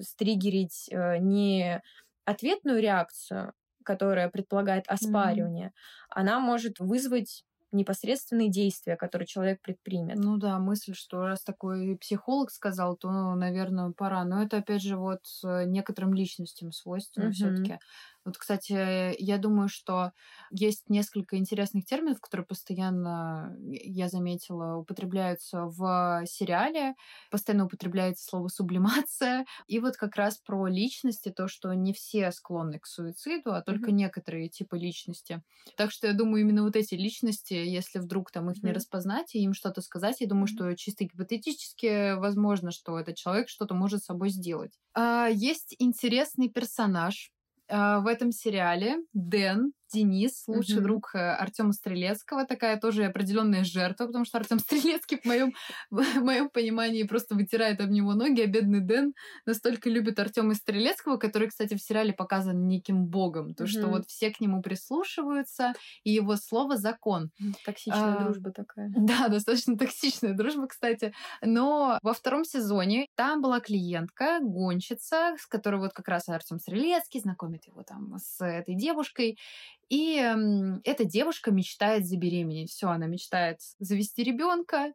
стригерить 0.00 0.88
э, 0.90 1.18
не 1.18 1.82
ответную 2.24 2.80
реакцию, 2.80 3.52
которая 3.84 4.28
предполагает 4.28 4.84
оспаривание, 4.88 5.68
mm-hmm. 5.68 6.06
она 6.10 6.40
может 6.40 6.78
вызвать 6.78 7.44
непосредственные 7.72 8.50
действия, 8.50 8.96
которые 8.96 9.26
человек 9.26 9.62
предпримет. 9.62 10.18
Ну 10.18 10.36
да, 10.36 10.58
мысль, 10.58 10.94
что 10.94 11.22
раз 11.26 11.42
такой 11.42 11.96
психолог 11.96 12.50
сказал, 12.50 12.96
то, 12.96 13.10
наверное, 13.34 13.92
пора. 13.92 14.24
Но 14.24 14.42
это, 14.42 14.58
опять 14.58 14.82
же, 14.82 14.96
вот 14.96 15.22
некоторым 15.42 16.12
личностям 16.12 16.70
свойственно 16.70 17.28
mm-hmm. 17.28 17.32
все-таки. 17.32 17.78
Вот, 18.24 18.38
кстати, 18.38 19.20
я 19.20 19.38
думаю, 19.38 19.68
что 19.68 20.12
есть 20.50 20.88
несколько 20.88 21.36
интересных 21.36 21.84
терминов, 21.84 22.20
которые 22.20 22.46
постоянно, 22.46 23.56
я 23.60 24.08
заметила, 24.08 24.76
употребляются 24.76 25.64
в 25.64 26.24
сериале. 26.26 26.94
Постоянно 27.30 27.64
употребляется 27.64 28.24
слово 28.24 28.48
сублимация. 28.48 29.44
И 29.66 29.80
вот 29.80 29.96
как 29.96 30.16
раз 30.16 30.38
про 30.38 30.66
личности, 30.68 31.30
то, 31.30 31.48
что 31.48 31.72
не 31.72 31.92
все 31.92 32.30
склонны 32.30 32.78
к 32.78 32.86
суициду, 32.86 33.54
а 33.54 33.62
только 33.62 33.90
mm-hmm. 33.90 33.94
некоторые 33.94 34.48
типы 34.48 34.78
личности. 34.78 35.42
Так 35.76 35.90
что 35.90 36.06
я 36.06 36.12
думаю, 36.12 36.42
именно 36.42 36.62
вот 36.62 36.76
эти 36.76 36.94
личности, 36.94 37.54
если 37.54 37.98
вдруг 37.98 38.30
там 38.30 38.50
их 38.50 38.58
mm-hmm. 38.58 38.66
не 38.66 38.72
распознать 38.72 39.34
и 39.34 39.42
им 39.42 39.52
что-то 39.52 39.82
сказать, 39.82 40.20
я 40.20 40.28
думаю, 40.28 40.46
mm-hmm. 40.46 40.54
что 40.54 40.76
чисто 40.76 41.04
гипотетически 41.04 42.14
возможно, 42.14 42.70
что 42.70 42.98
этот 42.98 43.16
человек 43.16 43.48
что-то 43.48 43.74
может 43.74 44.02
с 44.02 44.06
собой 44.06 44.30
сделать. 44.30 44.78
А, 44.94 45.26
есть 45.26 45.74
интересный 45.78 46.48
персонаж, 46.48 47.32
в 47.72 48.06
этом 48.06 48.32
сериале 48.32 48.98
Дэн 49.14 49.72
Денис, 49.92 50.44
лучший 50.46 50.76
mm-hmm. 50.76 50.80
друг 50.80 51.14
э, 51.14 51.18
Артема 51.18 51.72
Стрелецкого, 51.72 52.46
такая 52.46 52.78
тоже 52.78 53.04
определенная 53.04 53.64
жертва, 53.64 54.06
потому 54.06 54.24
что 54.24 54.38
Артем 54.38 54.58
Стрелецкий 54.60 55.18
в 55.18 55.24
моем, 55.24 55.52
в 55.90 56.20
моем 56.20 56.48
понимании 56.48 57.02
просто 57.04 57.34
вытирает 57.34 57.80
об 57.80 57.90
него 57.90 58.14
ноги, 58.14 58.40
а 58.40 58.46
бедный 58.46 58.80
Дэн 58.80 59.14
настолько 59.46 59.90
любит 59.90 60.18
Артема 60.18 60.54
Стрелецкого, 60.54 61.16
который, 61.16 61.48
кстати, 61.48 61.74
в 61.74 61.82
сериале 61.82 62.12
показан 62.12 62.66
неким 62.66 63.06
богом, 63.06 63.54
то, 63.54 63.64
mm-hmm. 63.64 63.66
что 63.66 63.86
вот 63.88 64.06
все 64.06 64.30
к 64.30 64.40
нему 64.40 64.62
прислушиваются, 64.62 65.72
и 66.04 66.10
его 66.10 66.36
слово 66.36 66.76
закон. 66.76 67.30
Токсичная 67.64 68.16
а, 68.16 68.24
дружба 68.24 68.52
такая. 68.52 68.92
Да, 69.12 69.28
достаточно 69.28 69.76
токсичная 69.76 70.34
дружба, 70.34 70.68
кстати. 70.68 71.12
Но 71.42 71.98
во 72.02 72.14
втором 72.14 72.44
сезоне 72.44 73.08
там 73.14 73.42
была 73.42 73.60
клиентка, 73.60 74.38
гонщица, 74.40 75.36
с 75.38 75.46
которой 75.46 75.80
вот 75.80 75.92
как 75.92 76.08
раз 76.08 76.28
Артем 76.28 76.58
Стрелецкий 76.58 77.20
знакомит 77.20 77.66
его 77.66 77.82
там 77.82 78.16
с 78.18 78.44
этой 78.44 78.74
девушкой, 78.74 79.38
и 79.88 80.16
эта 80.84 81.04
девушка 81.04 81.50
мечтает 81.50 82.06
забеременеть. 82.06 82.70
Все, 82.70 82.88
она 82.88 83.06
мечтает 83.06 83.58
завести 83.78 84.22
ребенка. 84.22 84.92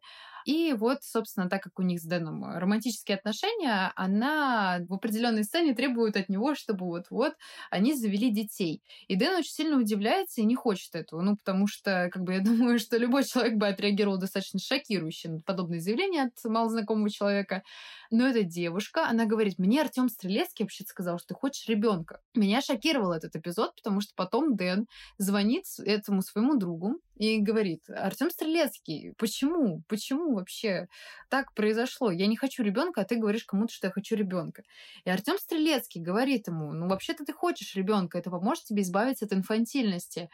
И 0.48 0.72
вот, 0.72 1.04
собственно, 1.04 1.50
так 1.50 1.62
как 1.62 1.78
у 1.78 1.82
них 1.82 2.00
с 2.00 2.06
Дэном 2.06 2.58
романтические 2.58 3.18
отношения, 3.18 3.92
она 3.98 4.80
в 4.88 4.94
определенной 4.94 5.44
сцене 5.44 5.76
требует 5.76 6.16
от 6.16 6.30
него, 6.30 6.56
чтобы 6.56 6.86
вот-вот 6.86 7.34
они 7.70 7.94
завели 7.94 8.32
детей. 8.32 8.82
И 9.10 9.18
Дэн 9.18 9.40
очень 9.40 9.52
сильно 9.52 9.78
удивляется 9.78 10.40
и 10.40 10.46
не 10.46 10.56
хочет 10.56 10.96
этого. 10.96 11.20
Ну, 11.22 11.36
потому 11.36 11.68
что, 11.68 12.10
как 12.14 12.24
бы, 12.24 12.36
я 12.36 12.40
думаю, 12.46 12.80
что 12.80 12.96
любой 12.96 13.26
человек 13.26 13.56
бы 13.56 13.68
отреагировал 13.68 14.18
достаточно 14.20 14.58
шокирующе 14.58 15.28
на 15.28 15.42
подобное 15.42 15.82
заявление 15.82 16.24
от 16.28 16.50
малознакомого 16.50 17.10
человека. 17.10 17.64
Но 18.10 18.26
эта 18.26 18.44
девушка, 18.44 19.06
она 19.06 19.26
говорит, 19.26 19.60
мне 19.60 19.82
Артем 19.82 20.08
Стрелецкий 20.08 20.64
вообще 20.64 20.86
сказал, 20.86 21.20
что 21.20 21.28
ты 21.28 21.34
хочешь 21.34 21.68
ребенка. 21.68 22.22
Меня 22.34 22.62
шокировал 22.62 23.12
этот 23.12 23.36
эпизод, 23.36 23.76
потому 23.76 24.00
что 24.00 24.14
потом 24.16 24.56
Дэн 24.56 24.88
звонит 25.18 25.66
этому 25.80 26.22
своему 26.22 26.56
другу 26.56 27.02
и 27.18 27.40
говорит, 27.40 27.90
Артем 27.90 28.30
Стрелецкий, 28.30 29.14
почему? 29.18 29.84
Почему 29.88 30.36
вообще 30.36 30.88
так 31.30 31.54
произошло? 31.54 32.12
Я 32.12 32.28
не 32.28 32.38
хочу 32.38 32.64
ребенка, 32.64 33.02
а 33.02 33.06
ты 33.06 33.16
говоришь 33.16 33.46
кому-то, 33.46 33.74
что 33.74 33.88
я 33.88 33.92
хочу 33.92 34.16
ребенка. 34.16 34.64
И 35.04 35.10
Артем 35.10 35.38
Стрелецкий 35.40 36.02
говорит 36.02 36.48
ему, 36.48 36.74
ну 36.74 36.88
вообще-то 36.88 37.26
ты 37.26 37.34
хочешь 37.34 37.76
ребенка, 37.76 38.20
это 38.20 38.30
поможет 38.30 38.66
тебе 38.66 38.84
избавиться 38.84 39.26
от 39.26 39.34
инфантильности. 39.34 40.30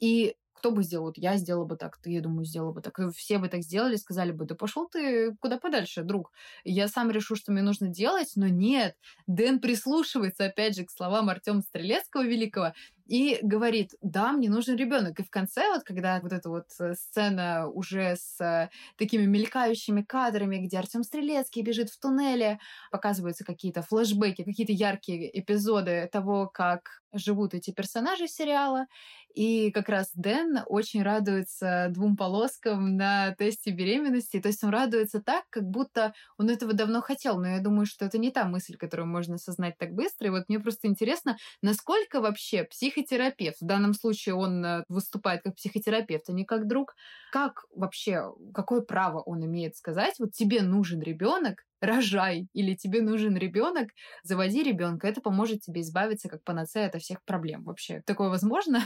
И 0.00 0.36
кто 0.58 0.72
бы 0.72 0.82
сделал? 0.82 1.12
Я 1.16 1.36
сделала 1.36 1.64
бы 1.64 1.76
так, 1.76 1.96
ты, 1.98 2.10
я 2.10 2.20
думаю, 2.20 2.44
сделала 2.44 2.72
бы 2.72 2.82
так. 2.82 2.98
Все 3.14 3.38
бы 3.38 3.48
так 3.48 3.62
сделали, 3.62 3.96
сказали 3.96 4.32
бы, 4.32 4.44
да 4.44 4.54
пошел 4.54 4.88
ты 4.88 5.34
куда 5.36 5.58
подальше, 5.58 6.02
друг. 6.02 6.32
Я 6.64 6.88
сам 6.88 7.10
решу, 7.10 7.36
что 7.36 7.52
мне 7.52 7.62
нужно 7.62 7.88
делать, 7.88 8.32
но 8.34 8.48
нет. 8.48 8.96
Дэн 9.28 9.60
прислушивается, 9.60 10.46
опять 10.46 10.74
же, 10.76 10.84
к 10.84 10.90
словам 10.90 11.30
Артема 11.30 11.62
Стрелецкого 11.62 12.22
Великого 12.24 12.72
и 13.08 13.38
говорит, 13.42 13.94
да, 14.02 14.32
мне 14.32 14.50
нужен 14.50 14.76
ребенок. 14.76 15.18
И 15.18 15.24
в 15.24 15.30
конце, 15.30 15.66
вот 15.68 15.82
когда 15.82 16.20
вот 16.20 16.32
эта 16.32 16.50
вот 16.50 16.66
э, 16.78 16.94
сцена 16.94 17.66
уже 17.66 18.16
с 18.16 18.38
э, 18.40 18.68
такими 18.98 19.24
мелькающими 19.24 20.02
кадрами, 20.02 20.58
где 20.58 20.78
Артем 20.78 21.02
Стрелецкий 21.02 21.62
бежит 21.62 21.88
в 21.88 21.98
туннеле, 21.98 22.58
показываются 22.92 23.44
какие-то 23.44 23.80
флешбеки, 23.80 24.44
какие-то 24.44 24.72
яркие 24.72 25.40
эпизоды 25.40 26.08
того, 26.12 26.48
как 26.48 27.00
живут 27.12 27.54
эти 27.54 27.70
персонажи 27.70 28.28
сериала. 28.28 28.86
И 29.34 29.70
как 29.70 29.88
раз 29.88 30.10
Дэн 30.14 30.62
очень 30.66 31.02
радуется 31.02 31.88
двум 31.90 32.16
полоскам 32.16 32.96
на 32.96 33.34
тесте 33.36 33.70
беременности. 33.70 34.40
То 34.40 34.48
есть 34.48 34.64
он 34.64 34.70
радуется 34.70 35.22
так, 35.22 35.44
как 35.50 35.64
будто 35.64 36.12
он 36.38 36.50
этого 36.50 36.72
давно 36.72 37.00
хотел. 37.00 37.38
Но 37.38 37.48
я 37.48 37.60
думаю, 37.60 37.86
что 37.86 38.04
это 38.04 38.18
не 38.18 38.30
та 38.30 38.44
мысль, 38.44 38.76
которую 38.76 39.06
можно 39.06 39.36
осознать 39.36 39.78
так 39.78 39.92
быстро. 39.92 40.26
И 40.26 40.30
вот 40.30 40.48
мне 40.48 40.58
просто 40.58 40.88
интересно, 40.88 41.36
насколько 41.62 42.20
вообще 42.20 42.64
психотерапевт, 42.98 43.60
в 43.60 43.66
данном 43.66 43.94
случае 43.94 44.34
он 44.34 44.64
э, 44.64 44.84
выступает 44.88 45.42
как 45.42 45.54
психотерапевт, 45.56 46.28
а 46.28 46.32
не 46.32 46.44
как 46.44 46.66
друг, 46.66 46.94
как 47.32 47.64
вообще, 47.74 48.32
какое 48.54 48.80
право 48.80 49.20
он 49.20 49.44
имеет 49.44 49.76
сказать, 49.76 50.14
вот 50.18 50.32
тебе 50.32 50.62
нужен 50.62 51.00
ребенок, 51.00 51.64
рожай, 51.80 52.48
или 52.52 52.74
тебе 52.74 53.02
нужен 53.02 53.36
ребенок, 53.36 53.90
заводи 54.22 54.62
ребенка. 54.62 55.08
Это 55.08 55.20
поможет 55.20 55.60
тебе 55.60 55.82
избавиться 55.82 56.28
как 56.28 56.42
панацея 56.44 56.88
от 56.88 57.00
всех 57.00 57.22
проблем. 57.24 57.64
Вообще, 57.64 58.02
такое 58.04 58.28
возможно? 58.28 58.80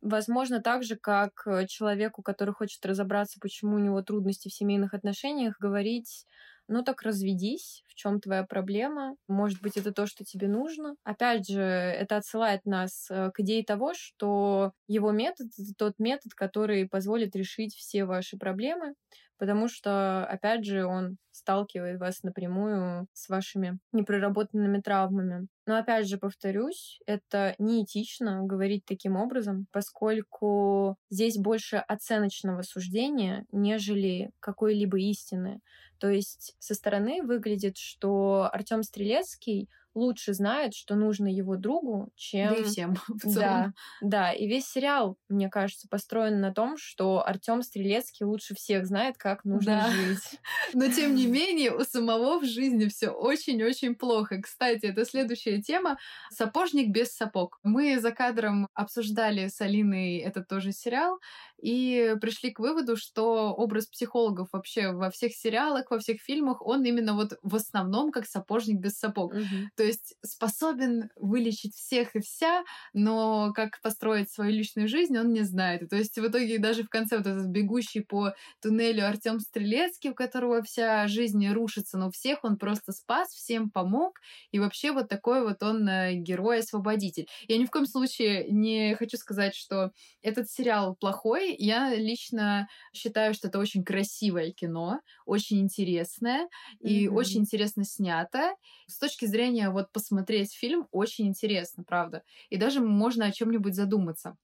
Возможно, 0.00 0.62
так 0.62 0.82
же, 0.82 0.96
как 0.96 1.46
э, 1.46 1.66
человеку, 1.66 2.22
который 2.22 2.54
хочет 2.54 2.84
разобраться, 2.86 3.38
почему 3.40 3.76
у 3.76 3.80
него 3.80 4.00
трудности 4.02 4.48
в 4.48 4.54
семейных 4.54 4.94
отношениях, 4.94 5.56
говорить, 5.60 6.24
ну 6.70 6.82
так 6.84 7.02
разведись, 7.02 7.82
в 7.88 7.94
чем 7.94 8.20
твоя 8.20 8.44
проблема, 8.44 9.16
может 9.28 9.60
быть, 9.60 9.76
это 9.76 9.92
то, 9.92 10.06
что 10.06 10.24
тебе 10.24 10.48
нужно. 10.48 10.94
Опять 11.04 11.48
же, 11.48 11.60
это 11.60 12.16
отсылает 12.16 12.64
нас 12.64 13.08
э, 13.10 13.30
к 13.34 13.40
идее 13.40 13.64
того, 13.64 13.92
что 13.94 14.72
его 14.86 15.10
метод— 15.10 15.48
это 15.58 15.74
тот 15.76 15.94
метод, 15.98 16.32
который 16.34 16.88
позволит 16.88 17.34
решить 17.36 17.74
все 17.74 18.04
ваши 18.04 18.38
проблемы, 18.38 18.94
потому 19.36 19.68
что, 19.68 20.24
опять 20.26 20.64
же, 20.64 20.84
он 20.84 21.16
сталкивает 21.32 21.98
вас 21.98 22.22
напрямую 22.22 23.06
с 23.14 23.28
вашими 23.28 23.78
непроработанными 23.92 24.80
травмами. 24.80 25.48
Но 25.70 25.76
опять 25.76 26.08
же, 26.08 26.18
повторюсь, 26.18 26.98
это 27.06 27.54
неэтично 27.60 28.42
говорить 28.42 28.84
таким 28.84 29.14
образом, 29.14 29.68
поскольку 29.70 30.96
здесь 31.10 31.38
больше 31.38 31.76
оценочного 31.76 32.62
суждения, 32.62 33.46
нежели 33.52 34.32
какой-либо 34.40 34.98
истины. 34.98 35.60
То 36.00 36.08
есть 36.08 36.56
со 36.58 36.74
стороны 36.74 37.22
выглядит, 37.22 37.76
что 37.76 38.48
Артем 38.52 38.82
Стрелецкий 38.82 39.68
лучше 39.94 40.34
знает, 40.34 40.74
что 40.74 40.94
нужно 40.94 41.26
его 41.26 41.56
другу, 41.56 42.10
чем... 42.14 42.54
Да 42.54 42.60
и 42.60 42.64
всем 42.64 42.94
в 43.08 43.20
целом. 43.20 43.34
Да, 43.34 43.72
да, 44.00 44.32
и 44.32 44.46
весь 44.46 44.66
сериал, 44.66 45.16
мне 45.28 45.48
кажется, 45.48 45.88
построен 45.88 46.40
на 46.40 46.52
том, 46.52 46.76
что 46.76 47.26
Артем 47.26 47.62
Стрелецкий 47.62 48.24
лучше 48.24 48.54
всех 48.54 48.86
знает, 48.86 49.16
как 49.18 49.44
нужно 49.44 49.86
да. 49.86 49.90
жить. 49.90 50.40
Но 50.74 50.88
тем 50.88 51.14
не 51.14 51.26
менее, 51.28 51.74
у 51.74 51.84
самого 51.84 52.40
в 52.40 52.44
жизни 52.44 52.86
все 52.86 53.10
очень-очень 53.10 53.94
плохо. 53.94 54.40
Кстати, 54.40 54.86
это 54.86 55.04
следующая 55.04 55.59
тема. 55.62 55.98
Сапожник 56.30 56.90
без 56.90 57.14
сапог. 57.14 57.58
Мы 57.62 57.98
за 58.00 58.12
кадром 58.12 58.68
обсуждали 58.74 59.48
с 59.48 59.60
Алиной 59.60 60.18
этот 60.18 60.48
тоже 60.48 60.72
сериал 60.72 61.18
и 61.62 62.16
пришли 62.20 62.50
к 62.50 62.58
выводу, 62.58 62.96
что 62.96 63.52
образ 63.52 63.86
психологов 63.86 64.48
вообще 64.52 64.92
во 64.92 65.10
всех 65.10 65.34
сериалах, 65.34 65.90
во 65.90 65.98
всех 65.98 66.20
фильмах, 66.20 66.64
он 66.66 66.84
именно 66.84 67.14
вот 67.14 67.38
в 67.42 67.54
основном 67.54 68.10
как 68.12 68.26
сапожник 68.26 68.80
без 68.80 68.98
сапог. 68.98 69.34
Угу. 69.34 69.44
То 69.76 69.82
есть 69.82 70.14
способен 70.24 71.10
вылечить 71.16 71.74
всех 71.74 72.16
и 72.16 72.20
вся, 72.20 72.64
но 72.92 73.52
как 73.54 73.80
построить 73.82 74.30
свою 74.30 74.52
личную 74.52 74.88
жизнь, 74.88 75.16
он 75.18 75.32
не 75.32 75.42
знает. 75.42 75.88
то 75.88 75.96
есть 75.96 76.18
в 76.18 76.26
итоге 76.26 76.58
даже 76.58 76.84
в 76.84 76.88
конце 76.88 77.18
вот 77.18 77.26
этот 77.26 77.46
бегущий 77.46 78.00
по 78.00 78.32
туннелю 78.62 79.06
Артем 79.06 79.40
Стрелецкий, 79.40 80.10
у 80.10 80.14
которого 80.14 80.62
вся 80.62 81.06
жизнь 81.08 81.46
рушится, 81.48 81.98
но 81.98 82.10
всех 82.10 82.44
он 82.44 82.56
просто 82.56 82.92
спас, 82.92 83.28
всем 83.30 83.70
помог, 83.70 84.20
и 84.50 84.58
вообще 84.58 84.92
вот 84.92 85.08
такой 85.08 85.39
вот 85.44 85.62
он 85.62 85.88
э, 85.88 86.14
герой-освободитель. 86.14 87.28
Я 87.48 87.58
ни 87.58 87.64
в 87.64 87.70
коем 87.70 87.86
случае 87.86 88.46
не 88.50 88.94
хочу 88.94 89.16
сказать, 89.16 89.54
что 89.54 89.92
этот 90.22 90.50
сериал 90.50 90.96
плохой, 90.96 91.54
я 91.58 91.94
лично 91.94 92.68
считаю, 92.92 93.34
что 93.34 93.48
это 93.48 93.58
очень 93.58 93.84
красивое 93.84 94.52
кино, 94.52 95.00
очень 95.26 95.60
интересное 95.60 96.48
и 96.80 97.06
mm-hmm. 97.06 97.10
очень 97.10 97.40
интересно 97.40 97.84
снято. 97.84 98.54
С 98.86 98.98
точки 98.98 99.26
зрения 99.26 99.70
вот 99.70 99.92
посмотреть 99.92 100.54
фильм 100.54 100.86
очень 100.90 101.28
интересно, 101.28 101.84
правда. 101.84 102.22
И 102.48 102.56
даже 102.56 102.80
можно 102.80 103.26
о 103.26 103.32
чем-нибудь 103.32 103.74
задуматься 103.74 104.36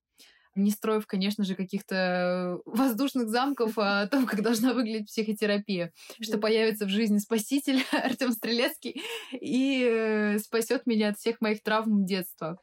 не 0.56 0.70
строив, 0.70 1.06
конечно 1.06 1.44
же, 1.44 1.54
каких-то 1.54 2.58
воздушных 2.64 3.28
замков 3.28 3.74
о 3.78 4.06
том, 4.06 4.26
как 4.26 4.42
должна 4.42 4.72
выглядеть 4.72 5.06
психотерапия, 5.06 5.92
что 6.20 6.38
появится 6.38 6.86
в 6.86 6.90
жизни 6.90 7.18
спаситель 7.18 7.82
Артем 7.92 8.32
Стрелецкий 8.32 9.02
и 9.32 9.86
э, 9.88 10.38
спасет 10.38 10.86
меня 10.86 11.10
от 11.10 11.18
всех 11.18 11.40
моих 11.40 11.62
травм 11.62 12.04
детства. 12.04 12.58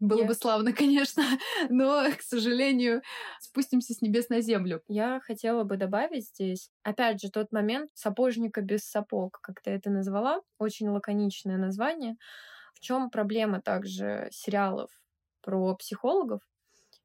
Было 0.00 0.24
бы 0.24 0.34
славно, 0.34 0.72
конечно, 0.74 1.24
но, 1.68 2.04
к 2.16 2.22
сожалению, 2.22 3.02
спустимся 3.40 3.94
с 3.94 4.00
небес 4.00 4.28
на 4.28 4.40
землю. 4.40 4.82
Я 4.88 5.20
хотела 5.20 5.64
бы 5.64 5.76
добавить 5.76 6.28
здесь, 6.28 6.70
опять 6.82 7.20
же, 7.20 7.30
тот 7.30 7.52
момент 7.52 7.90
сапожника 7.94 8.60
без 8.60 8.84
сапог, 8.84 9.40
как 9.42 9.60
ты 9.62 9.70
это 9.70 9.90
назвала, 9.90 10.40
очень 10.58 10.88
лаконичное 10.88 11.56
название. 11.56 12.16
В 12.74 12.80
чем 12.80 13.10
проблема 13.10 13.60
также 13.60 14.28
сериалов 14.30 14.90
про 15.42 15.74
психологов? 15.74 16.42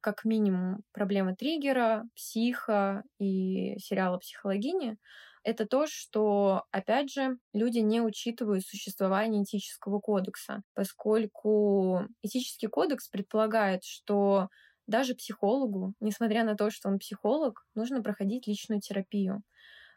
Как 0.04 0.26
минимум 0.26 0.84
проблема 0.94 1.36
триггера, 1.36 2.06
психа 2.16 3.04
и 3.20 3.78
сериала 3.80 4.20
«Психологини», 4.20 4.98
это 5.44 5.66
то, 5.68 5.88
что, 5.88 6.64
опять 6.72 7.12
же, 7.12 7.38
люди 7.54 7.80
не 7.80 8.02
учитывают 8.02 8.64
существование 8.66 9.44
этического 9.44 10.00
кодекса, 10.00 10.64
поскольку 10.74 12.08
этический 12.22 12.68
кодекс 12.68 13.10
предполагает, 13.10 13.84
что 13.84 14.48
даже 14.88 15.16
психологу, 15.16 15.96
несмотря 16.00 16.44
на 16.46 16.56
то, 16.56 16.70
что 16.70 16.90
он 16.90 17.00
психолог, 17.00 17.66
нужно 17.76 18.02
проходить 18.02 18.48
личную 18.48 18.80
терапию. 18.82 19.44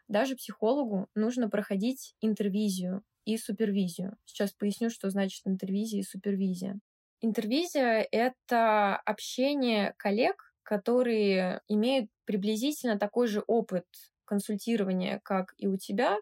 Даже 0.07 0.35
психологу 0.35 1.07
нужно 1.15 1.49
проходить 1.49 2.15
интервизию 2.21 3.03
и 3.25 3.37
супервизию. 3.37 4.17
Сейчас 4.25 4.53
поясню, 4.53 4.89
что 4.89 5.09
значит 5.09 5.41
интервизия 5.45 6.01
и 6.01 6.03
супервизия. 6.03 6.79
Интервизия— 7.21 8.07
это 8.11 8.95
общение 8.97 9.95
коллег, 9.97 10.53
которые 10.63 11.61
имеют 11.67 12.09
приблизительно 12.25 12.99
такой 12.99 13.27
же 13.27 13.43
опыт 13.47 13.85
консультирования, 14.25 15.19
как 15.23 15.53
и 15.57 15.67
у 15.67 15.77
тебя, 15.77 16.17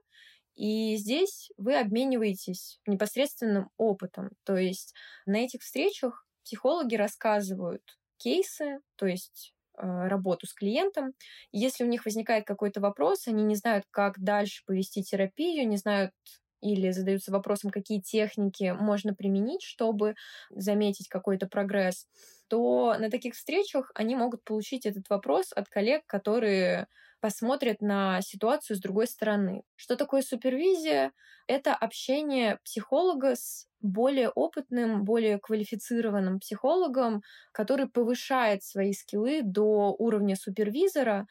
и 0.55 0.95
здесь 0.95 1.51
вы 1.57 1.77
обмениваетесь 1.77 2.79
непосредственным 2.87 3.69
опытом. 3.77 4.31
То 4.45 4.55
есть 4.55 4.93
на 5.25 5.37
этих 5.37 5.61
встречах 5.61 6.25
психологи 6.43 6.95
рассказывают 6.95 7.83
кейсы, 8.17 8.79
то 8.95 9.05
есть 9.05 9.53
э, 9.77 9.81
работу 9.81 10.47
с 10.47 10.53
клиентом. 10.53 11.13
Если 11.51 11.83
у 11.83 11.87
них 11.87 12.05
возникает 12.05 12.45
какой-то 12.45 12.79
вопрос, 12.79 13.27
они 13.27 13.43
не 13.43 13.55
знают, 13.55 13.85
как 13.91 14.19
дальше 14.19 14.63
повести 14.65 15.03
терапию, 15.03 15.67
не 15.67 15.77
знают, 15.77 16.13
или 16.61 16.91
задаются 16.91 17.31
вопросом, 17.31 17.69
какие 17.71 17.99
техники 18.01 18.75
можно 18.77 19.13
применить, 19.13 19.61
чтобы 19.63 20.15
заметить 20.49 21.07
какой-то 21.09 21.47
прогресс, 21.47 22.07
то 22.47 22.95
на 22.99 23.09
таких 23.09 23.35
встречах 23.35 23.91
они 23.95 24.15
могут 24.15 24.43
получить 24.43 24.85
этот 24.85 25.09
вопрос 25.09 25.51
от 25.55 25.67
коллег, 25.69 26.03
которые 26.05 26.87
посмотрят 27.21 27.81
на 27.81 28.21
ситуацию 28.21 28.77
с 28.77 28.79
другой 28.79 29.07
стороны. 29.07 29.63
Что 29.75 29.95
такое 29.95 30.21
супервизия? 30.21 31.11
Это 31.47 31.73
общение 31.75 32.59
психолога 32.63 33.35
с 33.35 33.67
более 33.81 34.29
опытным, 34.29 35.03
более 35.05 35.39
квалифицированным 35.39 36.39
психологом, 36.39 37.21
который 37.51 37.87
повышает 37.87 38.63
свои 38.63 38.93
скиллы 38.93 39.41
до 39.43 39.95
уровня 39.97 40.35
супервизора 40.35 41.27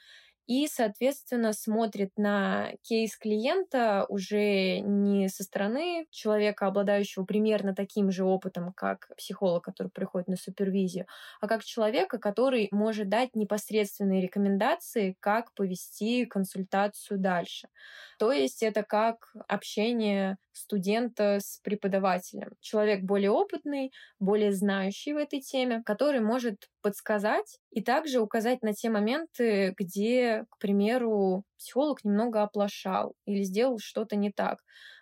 и, 0.47 0.67
соответственно, 0.69 1.53
смотрит 1.53 2.11
на 2.17 2.73
кейс 2.83 3.17
клиента 3.17 4.05
уже 4.09 4.81
не 4.81 5.29
со 5.29 5.43
стороны 5.43 6.07
человека, 6.11 6.67
обладающего 6.67 7.25
примерно 7.25 7.75
таким 7.75 8.11
же 8.11 8.25
опытом, 8.25 8.73
как 8.73 9.09
психолог, 9.17 9.65
который 9.65 9.89
приходит 9.89 10.29
на 10.29 10.37
супервизию, 10.37 11.07
а 11.41 11.49
как 11.49 11.65
человека, 11.65 12.19
который 12.19 12.69
может 12.73 13.09
дать 13.09 13.35
непосредственные 13.35 14.21
рекомендации, 14.21 15.17
как 15.21 15.55
повести 15.55 16.27
консультацию 16.27 17.19
дальше. 17.19 17.69
То 18.19 18.33
есть 18.33 18.63
это 18.63 18.83
как 18.83 19.35
общение 19.49 20.37
студента 20.53 21.39
с 21.41 21.59
преподавателем. 21.63 22.53
Человек 22.61 23.03
более 23.03 23.31
опытный, 23.31 23.93
более 24.19 24.53
знающий 24.53 25.13
в 25.13 25.17
этой 25.17 25.41
теме, 25.41 25.83
который 25.85 26.21
может 26.21 26.69
подсказать 26.81 27.59
и 27.71 27.83
также 27.83 28.21
указать 28.21 28.63
на 28.63 28.73
те 28.73 28.89
моменты, 28.91 29.75
где, 29.77 30.34
к 30.51 30.59
примеру, 30.59 31.45
психолог 31.59 32.05
немного 32.05 32.43
оплошал 32.43 33.15
или 33.27 33.43
сделал 33.43 33.79
что-то 33.79 34.17
не 34.17 34.31
так, 34.33 34.59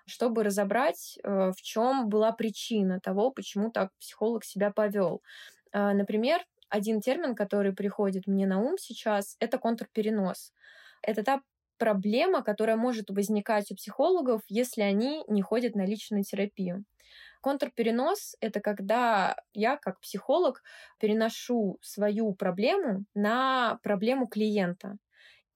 чтобы 0.07 0.43
разобрать, 0.45 1.19
э, 1.23 1.53
в 1.53 1.63
чем 1.63 2.09
была 2.09 2.33
причина 2.33 3.01
того, 3.01 3.31
почему 3.31 3.71
так 3.71 3.91
психолог 4.01 4.45
себя 4.45 4.71
повел. 4.71 5.23
А, 5.73 5.93
например, 5.95 6.41
Один 6.75 7.03
термин, 7.03 7.35
который 7.35 7.75
приходит 7.75 8.27
мне 8.27 8.47
на 8.47 8.59
ум 8.59 8.79
сейчас, 8.79 9.37
это 9.41 9.59
контрперенос. 9.59 10.55
Это 11.03 11.23
та 11.23 11.43
проблема, 11.79 12.43
которая 12.43 12.77
может 12.77 13.11
возникать 13.11 13.71
у 13.71 13.75
психологов, 13.77 14.41
если 14.49 14.81
они 14.81 15.23
не 15.29 15.43
ходят 15.43 15.75
на 15.75 15.85
личную 15.85 16.25
терапию. 16.25 16.85
Контрперенос— 17.43 18.37
это 18.41 18.61
когда 18.61 19.37
я, 19.53 19.77
как 19.77 20.01
психолог, 20.01 20.63
переношу 20.99 21.79
свою 21.83 22.35
проблему 22.35 23.05
на 23.15 23.79
проблему 23.83 24.27
клиента. 24.29 24.97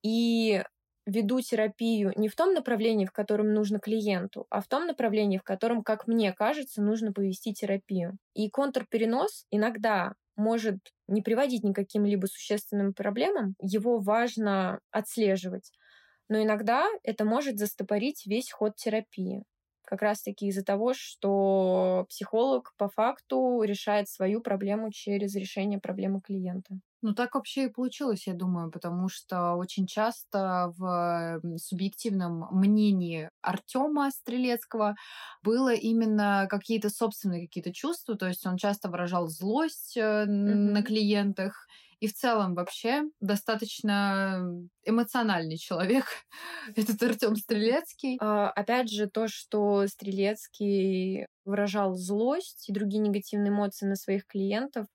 И 0.06 0.62
веду 1.04 1.40
терапию 1.40 2.12
не 2.14 2.28
в 2.28 2.36
том 2.36 2.54
направлении, 2.54 3.06
в 3.06 3.10
котором 3.10 3.52
нужно 3.52 3.80
клиенту, 3.80 4.46
а 4.50 4.60
в 4.60 4.68
том 4.68 4.86
направлении, 4.86 5.38
в 5.38 5.42
котором, 5.42 5.82
как 5.82 6.06
мне 6.06 6.32
кажется, 6.32 6.80
нужно 6.80 7.12
повести 7.12 7.52
терапию. 7.52 8.16
И 8.32 8.48
контрперенос 8.48 9.46
иногда 9.50 10.14
может 10.36 10.78
не 11.08 11.22
приводить 11.22 11.64
ни 11.64 11.72
к 11.72 11.76
каким-либо 11.76 12.26
существенным 12.26 12.94
проблемам, 12.94 13.56
его 13.60 13.98
важно 13.98 14.78
отслеживать. 14.92 15.72
Но 16.28 16.40
иногда 16.40 16.86
это 17.02 17.24
может 17.24 17.58
застопорить 17.58 18.26
весь 18.26 18.52
ход 18.52 18.76
терапии 18.76 19.42
как 19.86 20.02
раз-таки 20.02 20.48
из-за 20.48 20.64
того, 20.64 20.92
что 20.94 22.04
психолог 22.10 22.74
по 22.76 22.88
факту 22.88 23.62
решает 23.62 24.08
свою 24.08 24.40
проблему 24.40 24.90
через 24.92 25.34
решение 25.34 25.78
проблемы 25.78 26.20
клиента. 26.20 26.78
Ну, 27.02 27.14
так 27.14 27.34
вообще 27.34 27.66
и 27.66 27.70
получилось, 27.70 28.26
я 28.26 28.34
думаю, 28.34 28.70
потому 28.70 29.08
что 29.08 29.54
очень 29.54 29.86
часто 29.86 30.72
в 30.76 31.40
субъективном 31.58 32.48
мнении 32.50 33.30
Артема 33.42 34.10
Стрелецкого 34.10 34.96
было 35.42 35.72
именно 35.72 36.48
какие-то 36.50 36.90
собственные 36.90 37.46
какие-то 37.46 37.72
чувства, 37.72 38.16
то 38.16 38.26
есть 38.26 38.44
он 38.44 38.56
часто 38.56 38.88
выражал 38.88 39.28
злость 39.28 39.96
mm-hmm. 39.96 40.26
на 40.26 40.82
клиентах, 40.82 41.68
и 42.00 42.08
в 42.08 42.14
целом 42.14 42.54
вообще 42.54 43.04
достаточно 43.20 44.42
эмоциональный 44.84 45.56
человек, 45.56 46.04
этот 46.76 47.02
Артем 47.02 47.36
Стрелецкий. 47.36 48.18
А, 48.20 48.50
опять 48.50 48.90
же, 48.90 49.08
то, 49.08 49.28
что 49.28 49.86
Стрелецкий 49.86 51.26
выражал 51.44 51.94
злость 51.94 52.68
и 52.68 52.72
другие 52.72 53.00
негативные 53.00 53.50
эмоции 53.50 53.86
на 53.86 53.96
своих 53.96 54.26
клиентов, 54.26 54.86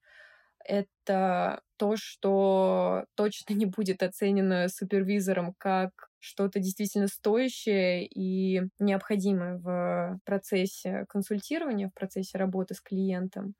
это 0.64 1.62
то, 1.78 1.96
что 1.98 3.06
точно 3.16 3.54
не 3.56 3.66
будет 3.66 4.04
оценено 4.04 4.68
супервизором 4.70 5.56
как 5.58 5.92
что-то 6.20 6.60
действительно 6.60 7.08
стоящее 7.08 8.06
и 8.06 8.62
необходимое 8.80 9.58
в 9.58 10.20
процессе 10.24 11.06
консультирования, 11.10 11.90
в 11.90 11.94
процессе 11.96 12.38
работы 12.38 12.76
с 12.76 12.82
клиентом. 12.82 13.56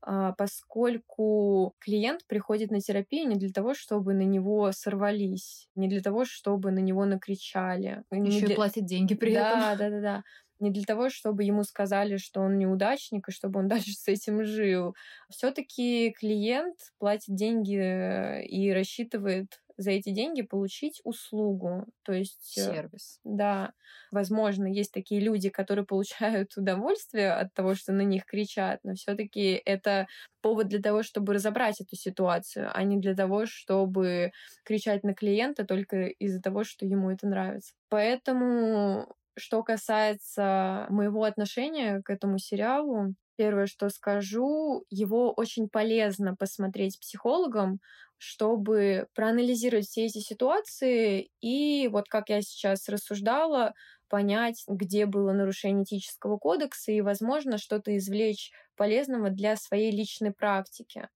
А, 0.00 0.32
поскольку 0.32 1.74
клиент 1.80 2.24
приходит 2.26 2.70
на 2.70 2.80
терапию 2.80 3.28
не 3.28 3.36
для 3.36 3.50
того, 3.50 3.74
чтобы 3.74 4.14
на 4.14 4.22
него 4.22 4.70
сорвались, 4.72 5.68
не 5.74 5.88
для 5.88 6.00
того, 6.00 6.24
чтобы 6.24 6.70
на 6.70 6.78
него 6.78 7.04
накричали. 7.04 8.04
Еще 8.10 8.46
для... 8.46 8.54
и 8.54 8.56
платит 8.56 8.86
деньги 8.86 9.14
при 9.14 9.34
да, 9.34 9.48
этом. 9.48 9.60
Да, 9.60 9.76
да, 9.76 9.90
да, 9.90 10.00
да. 10.00 10.24
Не 10.60 10.70
для 10.70 10.84
того, 10.84 11.08
чтобы 11.08 11.44
ему 11.44 11.62
сказали, 11.62 12.16
что 12.16 12.40
он 12.40 12.58
неудачник, 12.58 13.28
и 13.28 13.32
чтобы 13.32 13.60
он 13.60 13.68
дальше 13.68 13.92
с 13.92 14.08
этим 14.08 14.44
жил. 14.44 14.94
Все-таки 15.30 16.14
клиент 16.18 16.76
платит 16.98 17.34
деньги 17.34 17.76
э, 17.76 18.44
и 18.44 18.72
рассчитывает 18.72 19.60
за 19.78 19.92
эти 19.92 20.10
деньги 20.10 20.42
получить 20.42 21.00
услугу. 21.04 21.86
То 22.02 22.12
есть... 22.12 22.58
Э, 22.58 22.62
Сервис. 22.62 23.20
Да. 23.24 23.72
Возможно, 24.10 24.66
есть 24.66 24.92
такие 24.92 25.20
люди, 25.20 25.48
которые 25.48 25.86
получают 25.86 26.52
удовольствие 26.56 27.32
от 27.32 27.54
того, 27.54 27.74
что 27.74 27.92
на 27.92 28.02
них 28.02 28.26
кричат, 28.26 28.80
но 28.82 28.94
все 28.94 29.14
таки 29.14 29.62
это 29.64 30.08
повод 30.42 30.68
для 30.68 30.82
того, 30.82 31.02
чтобы 31.02 31.32
разобрать 31.34 31.80
эту 31.80 31.96
ситуацию, 31.96 32.70
а 32.72 32.82
не 32.82 32.98
для 32.98 33.14
того, 33.14 33.46
чтобы 33.46 34.32
кричать 34.64 35.04
на 35.04 35.14
клиента 35.14 35.64
только 35.64 36.06
из-за 36.06 36.42
того, 36.42 36.64
что 36.64 36.84
ему 36.84 37.10
это 37.10 37.26
нравится. 37.26 37.74
Поэтому 37.88 39.14
что 39.38 39.62
касается 39.62 40.86
моего 40.90 41.22
отношения 41.22 42.02
к 42.02 42.10
этому 42.10 42.38
сериалу, 42.38 43.14
первое, 43.36 43.66
что 43.66 43.88
скажу, 43.88 44.84
его 44.90 45.32
очень 45.32 45.68
полезно 45.68 46.34
посмотреть 46.34 46.98
психологом, 47.00 47.78
чтобы 48.18 49.08
проанализировать 49.14 49.86
все 49.86 50.06
эти 50.06 50.18
ситуации 50.18 51.30
и 51.40 51.88
вот 51.88 52.08
как 52.08 52.28
я 52.30 52.42
сейчас 52.42 52.88
рассуждала, 52.88 53.74
понять, 54.08 54.64
где 54.68 55.06
было 55.06 55.32
нарушение 55.32 55.84
этического 55.84 56.38
кодекса 56.38 56.92
и, 56.92 57.00
возможно, 57.00 57.58
что-то 57.58 57.96
извлечь 57.96 58.52
полезного 58.76 59.30
для 59.30 59.56
своей 59.56 59.90
личной 59.92 60.32
практики 60.32 61.08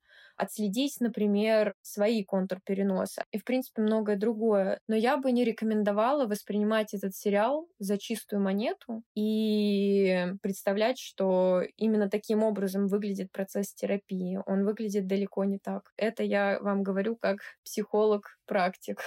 отследить, 0.42 1.00
например, 1.00 1.74
свои 1.82 2.24
контрпереносы 2.24 3.22
и, 3.30 3.38
в 3.38 3.44
принципе, 3.44 3.82
многое 3.82 4.16
другое. 4.16 4.78
Но 4.88 4.96
я 4.96 5.16
бы 5.16 5.32
не 5.32 5.44
рекомендовала 5.44 6.26
воспринимать 6.26 6.94
этот 6.94 7.14
сериал 7.14 7.68
за 7.78 7.98
чистую 7.98 8.42
монету 8.42 9.02
и 9.14 10.26
представлять, 10.42 10.98
что 10.98 11.62
именно 11.76 12.08
таким 12.10 12.42
образом 12.42 12.88
выглядит 12.88 13.30
процесс 13.32 13.74
терапии. 13.74 14.38
Он 14.46 14.64
выглядит 14.64 15.06
далеко 15.06 15.44
не 15.44 15.58
так. 15.58 15.92
Это 15.96 16.22
я 16.22 16.58
вам 16.60 16.82
говорю 16.82 17.16
как 17.16 17.38
психолог-практик. 17.64 18.98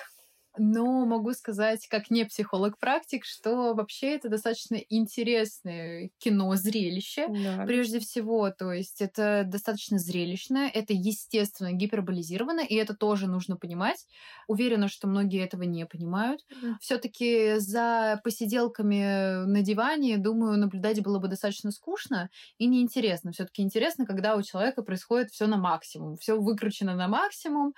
Но 0.58 1.06
могу 1.06 1.34
сказать, 1.34 1.88
как 1.88 2.10
не 2.10 2.26
психолог-практик, 2.26 3.26
что 3.26 3.74
вообще 3.74 4.15
это 4.15 4.30
достаточно 4.30 4.76
интересное 4.89 6.10
кино-зрелище. 6.20 7.28
Да. 7.28 7.65
Прежде 7.65 8.00
всего, 8.00 8.50
то 8.52 8.72
есть 8.72 9.02
это 9.02 9.44
достаточно 9.46 9.98
зрелищно, 9.98 10.70
это 10.74 10.94
естественно 10.94 11.72
гиперболизировано, 11.72 12.62
и 12.62 12.76
это 12.76 12.96
тоже 12.96 13.28
нужно 13.28 13.58
понимать. 13.58 14.06
Уверена, 14.48 14.88
что 14.88 15.08
многие 15.08 15.44
этого 15.44 15.63
не 15.63 15.86
понимают. 15.86 16.41
Mm. 16.52 16.74
Все-таки 16.82 17.56
за 17.58 18.20
посиделками 18.24 19.46
на 19.46 19.62
диване, 19.62 20.18
думаю, 20.18 20.58
наблюдать 20.58 21.02
было 21.02 21.20
бы 21.20 21.28
достаточно 21.28 21.72
скучно 21.72 22.30
и 22.58 22.68
неинтересно. 22.68 23.32
Все-таки 23.32 23.62
интересно, 23.62 24.06
когда 24.06 24.36
у 24.36 24.41
человека 24.41 24.82
происходит 24.82 25.32
все 25.32 25.48
на 25.48 25.58
максимум, 25.58 26.18
все 26.18 26.39
выкручено 26.39 26.96
на 26.96 27.08
максимум, 27.08 27.74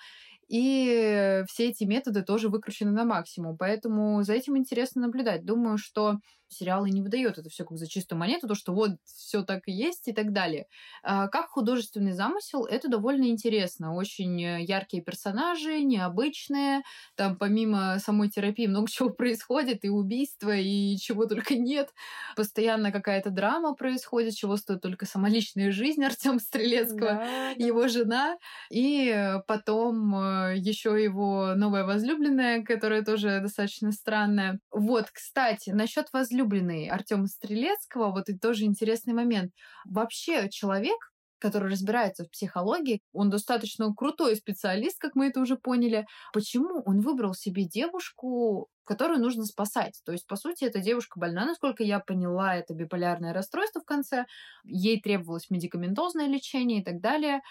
и 0.48 1.44
все 1.48 1.70
эти 1.70 1.84
методы 1.84 2.24
тоже 2.24 2.50
выкручены 2.50 2.92
на 2.92 3.06
максимум. 3.06 3.58
Поэтому 3.58 4.24
за 4.24 4.34
этим 4.34 4.58
интересно 4.58 5.02
наблюдать. 5.04 5.46
Думаю, 5.46 5.78
что 5.78 6.18
сериалы 6.50 6.90
не 6.90 7.02
выдает 7.02 7.38
это 7.38 7.50
все 7.50 7.66
как 7.66 7.78
за 7.78 7.88
чистую 7.88 8.20
монету, 8.20 8.48
то, 8.48 8.56
что 8.56 8.74
вот 8.74 8.92
все 9.04 9.44
так 9.44 9.68
и 9.68 9.72
есть 9.72 10.08
и 10.08 10.14
так 10.14 10.32
далее. 10.32 10.68
А, 11.04 11.28
как 11.28 11.48
художественный 11.48 12.14
замысел, 12.14 12.66
это 12.66 12.88
довольно 12.88 13.26
интересно. 13.26 13.96
Очень 13.96 14.42
э, 14.42 14.64
яркие 14.64 15.04
персонажи, 15.04 15.82
необычные. 15.82 16.84
Там 17.16 17.38
помимо 17.38 18.00
самой 18.00 18.30
терапии 18.30 18.68
много 18.68 18.88
чего 18.92 19.10
происходит, 19.10 19.84
и 19.84 19.90
убийства, 19.90 20.56
и 20.56 20.96
чего 20.98 21.26
только 21.26 21.56
нет. 21.56 21.90
Постоянно 22.36 22.92
какая-то 22.92 23.30
драма 23.30 23.74
происходит, 23.74 24.36
чего 24.36 24.58
стоит 24.58 24.82
только 24.82 25.06
сама 25.06 25.30
личная 25.30 25.72
жизнь 25.72 26.04
Артема 26.06 26.40
Стрелецкого, 26.40 27.16
да, 27.16 27.50
его 27.58 27.84
да. 27.84 27.88
жена, 27.90 28.38
и 28.70 29.36
потом 29.48 30.16
э, 30.16 30.37
еще 30.56 31.02
его 31.02 31.54
новая 31.56 31.84
возлюбленная, 31.86 32.64
которая 32.64 33.04
тоже 33.04 33.40
достаточно 33.42 33.92
странная. 33.92 34.60
Вот, 34.72 35.10
кстати, 35.12 35.72
насчет 35.72 36.08
возлюбленной 36.14 36.88
Артема 36.88 37.28
Стрелецкого, 37.28 38.12
вот 38.12 38.30
и 38.30 38.38
тоже 38.38 38.66
интересный 38.66 39.14
момент. 39.14 39.52
Вообще 39.86 40.50
человек, 40.50 40.98
который 41.40 41.72
разбирается 41.72 42.26
в 42.26 42.32
психологии, 42.32 43.02
он 43.14 43.30
достаточно 43.30 43.94
крутой 43.94 44.36
специалист, 44.36 45.00
как 45.00 45.16
мы 45.16 45.28
это 45.28 45.40
уже 45.40 45.56
поняли. 45.56 46.08
Почему 46.34 46.82
он 46.86 47.00
выбрал 47.02 47.34
себе 47.34 47.66
девушку, 47.66 48.70
которую 48.84 49.20
нужно 49.20 49.46
спасать? 49.46 50.02
То 50.06 50.12
есть, 50.12 50.26
по 50.28 50.36
сути, 50.36 50.64
эта 50.66 50.80
девушка 50.80 51.20
больна, 51.20 51.46
насколько 51.46 51.84
я 51.84 52.00
поняла, 52.00 52.56
это 52.56 52.74
биполярное 52.74 53.34
расстройство 53.34 53.82
в 53.82 53.86
конце, 53.86 54.26
ей 54.64 55.00
требовалось 55.00 55.50
медикаментозное 55.50 56.28
лечение 56.28 56.82
и 56.82 56.84
так 56.84 57.00
далее 57.02 57.42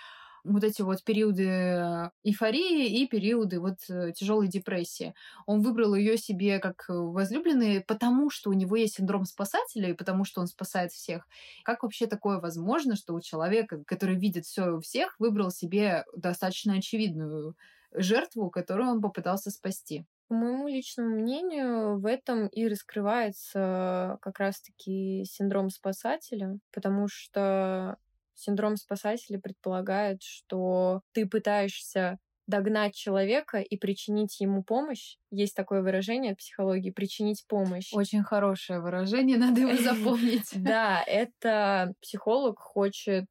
вот 0.46 0.64
эти 0.64 0.82
вот 0.82 1.02
периоды 1.04 1.46
э, 1.46 2.10
эйфории 2.24 3.00
и 3.00 3.06
периоды 3.06 3.60
вот 3.60 3.78
э, 3.88 4.12
тяжелой 4.12 4.48
депрессии. 4.48 5.14
Он 5.46 5.60
выбрал 5.62 5.94
ее 5.94 6.16
себе 6.16 6.58
как 6.58 6.84
возлюбленный, 6.88 7.80
потому 7.80 8.30
что 8.30 8.50
у 8.50 8.52
него 8.52 8.76
есть 8.76 8.96
синдром 8.96 9.24
спасателя 9.24 9.90
и 9.90 9.94
потому 9.94 10.24
что 10.24 10.40
он 10.40 10.46
спасает 10.46 10.92
всех. 10.92 11.26
Как 11.64 11.82
вообще 11.82 12.06
такое 12.06 12.40
возможно, 12.40 12.96
что 12.96 13.14
у 13.14 13.20
человека, 13.20 13.82
который 13.86 14.16
видит 14.16 14.46
все 14.46 14.76
у 14.76 14.80
всех, 14.80 15.16
выбрал 15.18 15.50
себе 15.50 16.04
достаточно 16.14 16.74
очевидную 16.74 17.56
жертву, 17.92 18.50
которую 18.50 18.90
он 18.90 19.00
попытался 19.00 19.50
спасти? 19.50 20.06
По 20.28 20.34
моему 20.34 20.66
личному 20.66 21.16
мнению, 21.16 22.00
в 22.00 22.06
этом 22.06 22.48
и 22.48 22.66
раскрывается 22.66 24.18
как 24.20 24.40
раз-таки 24.40 25.24
синдром 25.24 25.70
спасателя, 25.70 26.58
потому 26.72 27.06
что 27.08 27.96
Синдром 28.36 28.76
спасателя 28.76 29.40
предполагает, 29.40 30.22
что 30.22 31.00
ты 31.12 31.26
пытаешься 31.26 32.18
догнать 32.46 32.94
человека 32.94 33.58
и 33.58 33.76
причинить 33.76 34.40
ему 34.40 34.62
помощь. 34.62 35.16
Есть 35.30 35.56
такое 35.56 35.82
выражение 35.82 36.34
в 36.34 36.38
психологии 36.38 36.90
причинить 36.90 37.44
помощь. 37.48 37.92
Очень 37.92 38.22
хорошее 38.22 38.80
выражение, 38.80 39.36
надо 39.38 39.62
его 39.62 39.76
запомнить. 39.76 40.50
Да, 40.56 41.02
это 41.06 41.92
психолог 42.00 42.58
хочет 42.58 43.26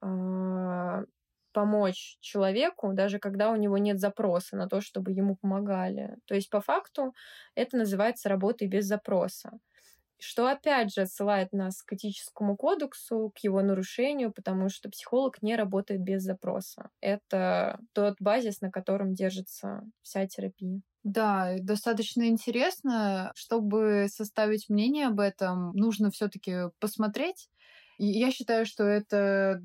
а, 0.00 1.02
помочь 1.52 2.16
человеку, 2.20 2.92
даже 2.92 3.18
когда 3.18 3.50
у 3.50 3.56
него 3.56 3.78
нет 3.78 3.98
запроса 3.98 4.56
на 4.56 4.68
то, 4.68 4.80
чтобы 4.80 5.12
ему 5.12 5.36
помогали. 5.36 6.16
То 6.26 6.34
есть, 6.34 6.50
по 6.50 6.60
факту, 6.60 7.12
это 7.54 7.76
называется 7.76 8.28
работой 8.28 8.68
без 8.68 8.86
запроса. 8.86 9.50
Что, 10.20 10.46
опять 10.48 10.92
же, 10.92 11.02
отсылает 11.02 11.52
нас 11.52 11.82
к 11.82 11.92
этическому 11.94 12.56
кодексу, 12.56 13.32
к 13.34 13.38
его 13.38 13.62
нарушению, 13.62 14.32
потому 14.32 14.68
что 14.68 14.90
психолог 14.90 15.42
не 15.42 15.56
работает 15.56 16.02
без 16.02 16.22
запроса. 16.22 16.90
Это 17.00 17.80
тот 17.92 18.16
базис, 18.20 18.60
на 18.60 18.70
котором 18.70 19.14
держится 19.14 19.82
вся 20.02 20.26
терапия. 20.26 20.82
Да, 21.02 21.56
достаточно 21.60 22.28
интересно. 22.28 23.32
Чтобы 23.34 24.06
составить 24.10 24.68
мнение 24.68 25.06
об 25.06 25.20
этом, 25.20 25.72
нужно 25.72 26.10
все-таки 26.10 26.70
посмотреть. 26.78 27.48
Я 27.98 28.30
считаю, 28.30 28.66
что 28.66 28.84
это 28.84 29.62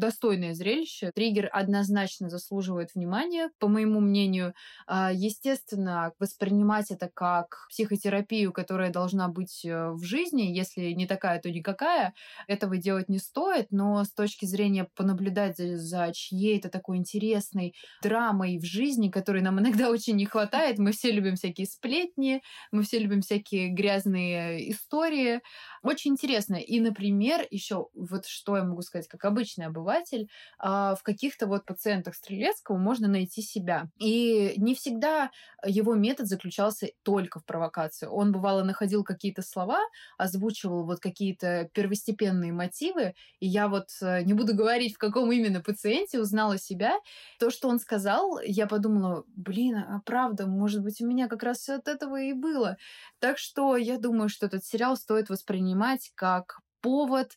достойное 0.00 0.54
зрелище. 0.54 1.12
Триггер 1.14 1.48
однозначно 1.52 2.28
заслуживает 2.28 2.94
внимания, 2.94 3.50
по 3.58 3.68
моему 3.68 4.00
мнению. 4.00 4.54
А, 4.86 5.12
естественно, 5.12 6.12
воспринимать 6.18 6.90
это 6.90 7.08
как 7.12 7.66
психотерапию, 7.70 8.52
которая 8.52 8.90
должна 8.90 9.28
быть 9.28 9.64
э, 9.64 9.90
в 9.90 10.02
жизни, 10.02 10.42
если 10.42 10.90
не 10.92 11.06
такая, 11.06 11.40
то 11.40 11.50
никакая, 11.50 12.14
этого 12.48 12.76
делать 12.76 13.08
не 13.08 13.18
стоит, 13.18 13.68
но 13.70 14.02
с 14.02 14.12
точки 14.12 14.46
зрения 14.46 14.88
понаблюдать 14.96 15.58
за 15.58 16.10
чьей-то 16.12 16.68
такой 16.70 16.96
интересной 16.96 17.74
драмой 18.02 18.58
в 18.58 18.64
жизни, 18.64 19.10
которой 19.10 19.42
нам 19.42 19.60
иногда 19.60 19.90
очень 19.90 20.16
не 20.16 20.26
хватает, 20.26 20.78
мы 20.78 20.92
все 20.92 21.12
любим 21.12 21.36
всякие 21.36 21.66
сплетни, 21.66 22.42
мы 22.72 22.82
все 22.82 22.98
любим 22.98 23.20
всякие 23.20 23.68
грязные 23.68 24.70
истории. 24.70 25.40
Очень 25.82 26.12
интересно. 26.12 26.56
И, 26.56 26.78
например, 26.78 27.46
еще 27.50 27.88
вот 27.94 28.26
что 28.26 28.56
я 28.56 28.64
могу 28.64 28.82
сказать, 28.82 29.08
как 29.08 29.24
обычный 29.24 29.64
обыватель, 29.66 30.28
а, 30.58 30.94
в 30.94 31.02
каких-то 31.02 31.46
вот 31.46 31.64
пациентах 31.64 32.14
Стрелецкого 32.14 32.76
можно 32.76 33.08
найти 33.08 33.40
себя. 33.40 33.88
И 33.98 34.52
не 34.58 34.74
всегда 34.74 35.30
его 35.64 35.94
метод 35.94 36.26
заключался 36.26 36.88
только 37.02 37.40
в 37.40 37.46
провокации. 37.46 38.06
Он, 38.06 38.30
бывало, 38.30 38.62
находил 38.62 39.04
какие-то 39.04 39.40
слова, 39.40 39.80
озвучивал 40.18 40.84
вот 40.84 41.00
какие-то 41.00 41.70
первостепенные 41.72 42.52
мотивы, 42.52 43.14
и 43.38 43.46
я 43.46 43.66
вот 43.68 43.88
э, 44.02 44.22
не 44.24 44.34
буду 44.34 44.54
говорить, 44.54 44.94
в 44.96 44.98
каком 44.98 45.32
именно 45.32 45.62
пациенте 45.62 46.20
узнала 46.20 46.58
себя. 46.58 46.98
То, 47.38 47.48
что 47.48 47.68
он 47.68 47.78
сказал, 47.80 48.38
я 48.44 48.66
подумала, 48.66 49.24
блин, 49.28 49.76
а 49.78 50.02
правда, 50.04 50.46
может 50.46 50.82
быть, 50.82 51.00
у 51.00 51.06
меня 51.06 51.26
как 51.26 51.42
раз 51.42 51.58
все 51.60 51.74
от 51.76 51.88
этого 51.88 52.20
и 52.20 52.34
было. 52.34 52.76
Так 53.18 53.38
что 53.38 53.76
я 53.78 53.98
думаю, 53.98 54.28
что 54.28 54.44
этот 54.46 54.64
сериал 54.64 54.96
стоит 54.96 55.30
воспринимать 55.30 55.69
воспринимать 55.70 56.10
как 56.14 56.60
повод 56.80 57.32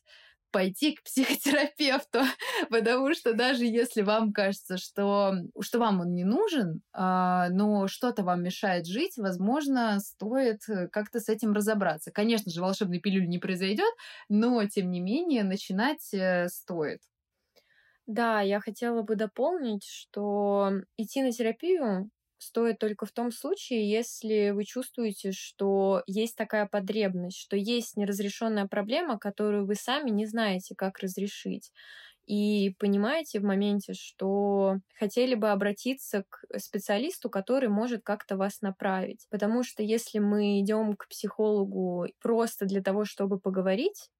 пойти 0.50 0.94
к 0.94 1.02
психотерапевту, 1.04 2.20
потому 2.70 3.12
что 3.14 3.34
даже 3.34 3.64
если 3.64 4.02
вам 4.02 4.32
кажется, 4.32 4.76
что, 4.78 5.34
что 5.60 5.78
вам 5.78 6.00
он 6.00 6.14
не 6.14 6.24
нужен, 6.24 6.82
э, 6.92 7.46
но 7.50 7.88
что-то 7.88 8.22
вам 8.22 8.42
мешает 8.42 8.86
жить, 8.86 9.16
возможно, 9.16 9.98
стоит 10.00 10.60
э, 10.68 10.88
как-то 10.88 11.18
с 11.20 11.28
этим 11.28 11.52
разобраться. 11.52 12.12
Конечно 12.12 12.52
же, 12.52 12.60
волшебной 12.60 13.00
пилюли 13.00 13.26
не 13.26 13.38
произойдет, 13.38 13.92
но, 14.28 14.64
тем 14.66 14.90
не 14.90 15.00
менее, 15.00 15.42
начинать 15.42 16.14
э, 16.14 16.48
стоит. 16.48 17.00
Да, 18.06 18.42
я 18.42 18.60
хотела 18.60 19.02
бы 19.02 19.16
дополнить, 19.16 19.84
что 19.84 20.70
идти 20.96 21.22
на 21.22 21.32
терапию 21.32 22.10
стоит 22.38 22.78
только 22.78 23.06
в 23.06 23.12
том 23.12 23.32
случае, 23.32 23.88
если 23.90 24.50
вы 24.50 24.64
чувствуете, 24.64 25.32
что 25.32 26.02
есть 26.06 26.36
такая 26.36 26.66
потребность, 26.66 27.38
что 27.38 27.56
есть 27.56 27.96
неразрешенная 27.96 28.66
проблема, 28.66 29.18
которую 29.18 29.66
вы 29.66 29.74
сами 29.74 30.10
не 30.10 30.26
знаете, 30.26 30.74
как 30.76 30.98
разрешить. 30.98 31.72
И 32.26 32.74
понимаете 32.78 33.38
в 33.40 33.44
моменте, 33.44 33.92
что 33.92 34.76
хотели 34.98 35.34
бы 35.34 35.50
обратиться 35.50 36.24
к 36.30 36.44
специалисту, 36.58 37.28
который 37.28 37.68
может 37.68 38.02
как-то 38.02 38.36
вас 38.38 38.62
направить. 38.62 39.26
Потому 39.30 39.62
что 39.62 39.82
если 39.82 40.18
мы 40.20 40.60
идем 40.60 40.96
к 40.96 41.06
психологу 41.08 42.06
просто 42.20 42.64
для 42.64 42.82
того, 42.82 43.04
чтобы 43.04 43.38
поговорить, 43.38 44.10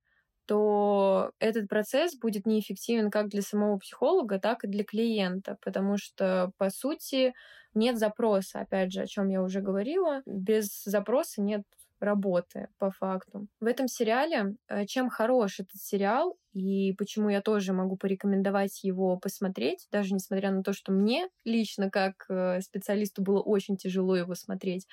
то 0.47 1.33
этот 1.39 1.69
процесс 1.69 2.17
будет 2.17 2.47
неэффективен 2.47 3.11
как 3.11 3.29
для 3.29 3.43
самого 3.43 3.79
психолога, 3.79 4.39
так 4.39 4.65
и 4.65 4.69
для 4.69 4.85
клиента, 4.85 5.57
потому 5.63 5.97
что, 5.99 6.53
по 6.59 6.71
сути, 6.71 7.35
нет 7.75 7.99
запроса, 7.99 8.61
опять 8.61 8.93
же, 8.93 9.03
о 9.03 9.07
чем 9.07 9.29
я 9.29 9.43
уже 9.43 9.61
говорила. 9.61 10.23
Без 10.27 10.85
запроса 10.85 11.43
нет 11.43 11.63
работы, 12.01 12.69
по 12.79 12.91
факту. 12.91 13.47
В 13.61 13.67
этом 13.67 13.89
сериале, 13.89 14.57
э, 14.69 14.87
чем 14.87 15.09
хорош 15.11 15.61
этот 15.61 15.81
сериал, 15.81 16.37
и 16.55 16.93
почему 16.95 17.29
я 17.29 17.43
тоже 17.43 17.73
могу 17.73 17.97
порекомендовать 17.97 18.85
его 18.85 19.19
посмотреть, 19.19 19.89
даже 19.91 20.15
несмотря 20.15 20.53
на 20.53 20.63
то, 20.63 20.73
что 20.73 20.93
мне 20.93 21.29
лично 21.45 21.91
как 21.91 22.25
э, 22.29 22.61
специалисту 22.61 23.23
было 23.23 23.41
очень 23.41 23.77
тяжело 23.77 24.17
его 24.17 24.35
смотреть. 24.35 24.87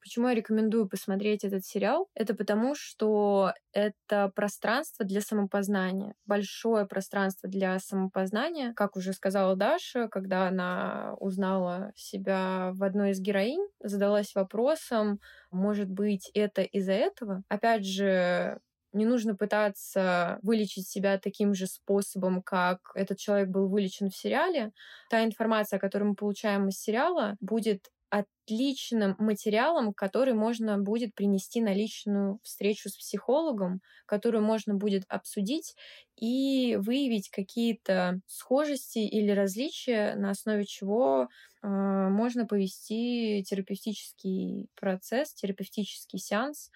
Почему 0.00 0.28
я 0.28 0.34
рекомендую 0.34 0.88
посмотреть 0.88 1.44
этот 1.44 1.64
сериал? 1.64 2.08
Это 2.14 2.34
потому, 2.34 2.74
что 2.74 3.52
это 3.72 4.32
пространство 4.34 5.04
для 5.04 5.20
самопознания, 5.20 6.14
большое 6.24 6.86
пространство 6.86 7.48
для 7.50 7.78
самопознания. 7.80 8.72
Как 8.74 8.96
уже 8.96 9.12
сказала 9.12 9.56
Даша, 9.56 10.08
когда 10.08 10.48
она 10.48 11.14
узнала 11.18 11.92
себя 11.96 12.70
в 12.72 12.82
одной 12.82 13.10
из 13.10 13.20
героинь, 13.20 13.66
задалась 13.82 14.34
вопросом, 14.34 15.20
может 15.50 15.90
быть, 15.90 16.30
это 16.32 16.62
из-за 16.62 16.92
этого? 16.92 17.42
Опять 17.48 17.84
же, 17.84 18.58
не 18.92 19.06
нужно 19.06 19.34
пытаться 19.36 20.38
вылечить 20.42 20.88
себя 20.88 21.18
таким 21.18 21.54
же 21.54 21.66
способом, 21.66 22.42
как 22.42 22.92
этот 22.94 23.18
человек 23.18 23.48
был 23.48 23.68
вылечен 23.68 24.10
в 24.10 24.16
сериале. 24.16 24.72
Та 25.08 25.24
информация, 25.24 25.78
которую 25.78 26.10
мы 26.10 26.14
получаем 26.16 26.68
из 26.68 26.78
сериала, 26.78 27.36
будет 27.40 27.90
отличным 28.10 29.14
материалом, 29.18 29.94
который 29.94 30.34
можно 30.34 30.78
будет 30.78 31.14
принести 31.14 31.60
на 31.60 31.72
личную 31.72 32.40
встречу 32.42 32.88
с 32.88 32.96
психологом, 32.96 33.80
которую 34.06 34.42
можно 34.42 34.74
будет 34.74 35.04
обсудить 35.08 35.76
и 36.16 36.76
выявить 36.80 37.30
какие-то 37.30 38.20
схожести 38.26 38.98
или 38.98 39.30
различия, 39.30 40.16
на 40.16 40.30
основе 40.30 40.64
чего 40.64 41.28
э, 41.62 41.68
можно 41.68 42.46
повести 42.46 43.44
терапевтический 43.48 44.68
процесс, 44.74 45.32
терапевтический 45.32 46.18
сеанс 46.18 46.70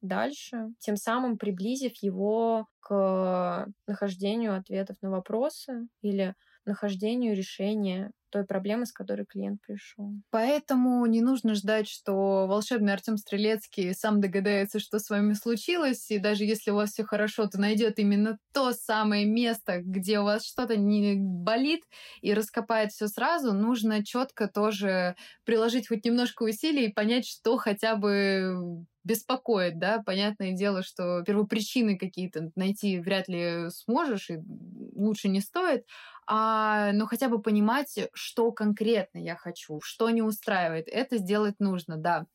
дальше, 0.00 0.68
тем 0.78 0.96
самым 0.96 1.38
приблизив 1.38 1.92
его 2.02 2.66
к 2.80 3.66
нахождению 3.86 4.56
ответов 4.56 4.96
на 5.02 5.10
вопросы 5.10 5.86
или 6.02 6.34
нахождению 6.64 7.34
решения 7.34 8.12
той 8.30 8.44
проблемы, 8.44 8.86
с 8.86 8.92
которой 8.92 9.26
клиент 9.26 9.60
пришел. 9.60 10.12
Поэтому 10.30 11.04
не 11.06 11.20
нужно 11.20 11.54
ждать, 11.54 11.88
что 11.88 12.46
волшебный 12.46 12.92
Артем 12.92 13.16
Стрелецкий 13.16 13.92
сам 13.92 14.20
догадается, 14.20 14.78
что 14.78 14.98
с 14.98 15.10
вами 15.10 15.32
случилось, 15.32 16.10
и 16.10 16.18
даже 16.18 16.44
если 16.44 16.70
у 16.70 16.76
вас 16.76 16.90
все 16.90 17.04
хорошо, 17.04 17.46
то 17.48 17.60
найдет 17.60 17.98
именно 17.98 18.38
то 18.52 18.72
самое 18.72 19.26
место, 19.26 19.80
где 19.82 20.20
у 20.20 20.24
вас 20.24 20.44
что-то 20.46 20.76
не 20.76 21.16
болит, 21.16 21.82
и 22.20 22.32
раскопает 22.32 22.92
все 22.92 23.08
сразу. 23.08 23.52
Нужно 23.52 24.04
четко 24.04 24.46
тоже 24.46 25.16
приложить 25.44 25.88
хоть 25.88 26.04
немножко 26.04 26.44
усилий 26.44 26.86
и 26.86 26.92
понять, 26.92 27.26
что 27.26 27.56
хотя 27.56 27.96
бы 27.96 28.86
беспокоит, 29.04 29.78
да, 29.78 30.02
понятное 30.04 30.52
дело, 30.52 30.82
что 30.82 31.22
первопричины 31.22 31.98
какие-то 31.98 32.50
найти 32.56 32.98
вряд 33.00 33.28
ли 33.28 33.70
сможешь, 33.70 34.30
и 34.30 34.38
лучше 34.94 35.28
не 35.28 35.40
стоит, 35.40 35.86
а, 36.26 36.92
но 36.92 37.06
хотя 37.06 37.28
бы 37.28 37.40
понимать, 37.42 37.98
что 38.14 38.52
конкретно 38.52 39.18
я 39.18 39.36
хочу, 39.36 39.80
что 39.82 40.10
не 40.10 40.22
устраивает. 40.22 40.88
Это 40.88 41.18
сделать 41.18 41.56
нужно, 41.60 41.96
да. 41.96 42.26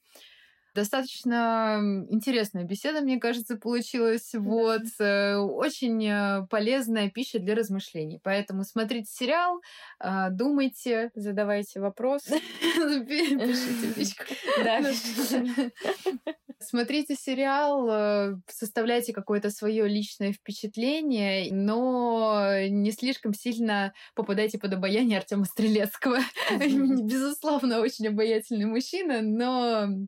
Достаточно 0.75 1.79
интересная 2.09 2.65
беседа, 2.65 2.99
мне 2.99 3.17
кажется, 3.17 3.55
получилась. 3.55 4.31
Вот. 4.33 4.81
Э, 4.99 5.37
очень 5.37 6.05
э, 6.05 6.45
полезная 6.49 7.09
пища 7.09 7.39
для 7.39 7.55
размышлений. 7.55 8.19
Поэтому 8.21 8.65
смотрите 8.65 9.09
сериал, 9.09 9.61
а, 9.99 10.29
думайте. 10.29 11.11
Задавайте 11.15 11.79
вопросы. 11.79 12.41
Пишите 12.61 13.93
личку. 13.95 14.23
Да. 14.65 14.81
Смотрите 16.59 17.15
сериал, 17.15 17.87
э, 17.89 18.35
составляйте 18.49 19.13
какое-то 19.13 19.51
свое 19.51 19.87
личное 19.87 20.33
впечатление, 20.33 21.53
но 21.53 22.49
не 22.67 22.91
слишком 22.91 23.33
сильно 23.33 23.93
попадайте 24.13 24.57
под 24.57 24.73
обаяние 24.73 25.19
Артема 25.19 25.45
Стрелецкого. 25.45 26.19
Безусловно, 26.59 27.79
очень 27.79 28.07
обаятельный 28.07 28.65
мужчина, 28.65 29.21
но 29.21 30.07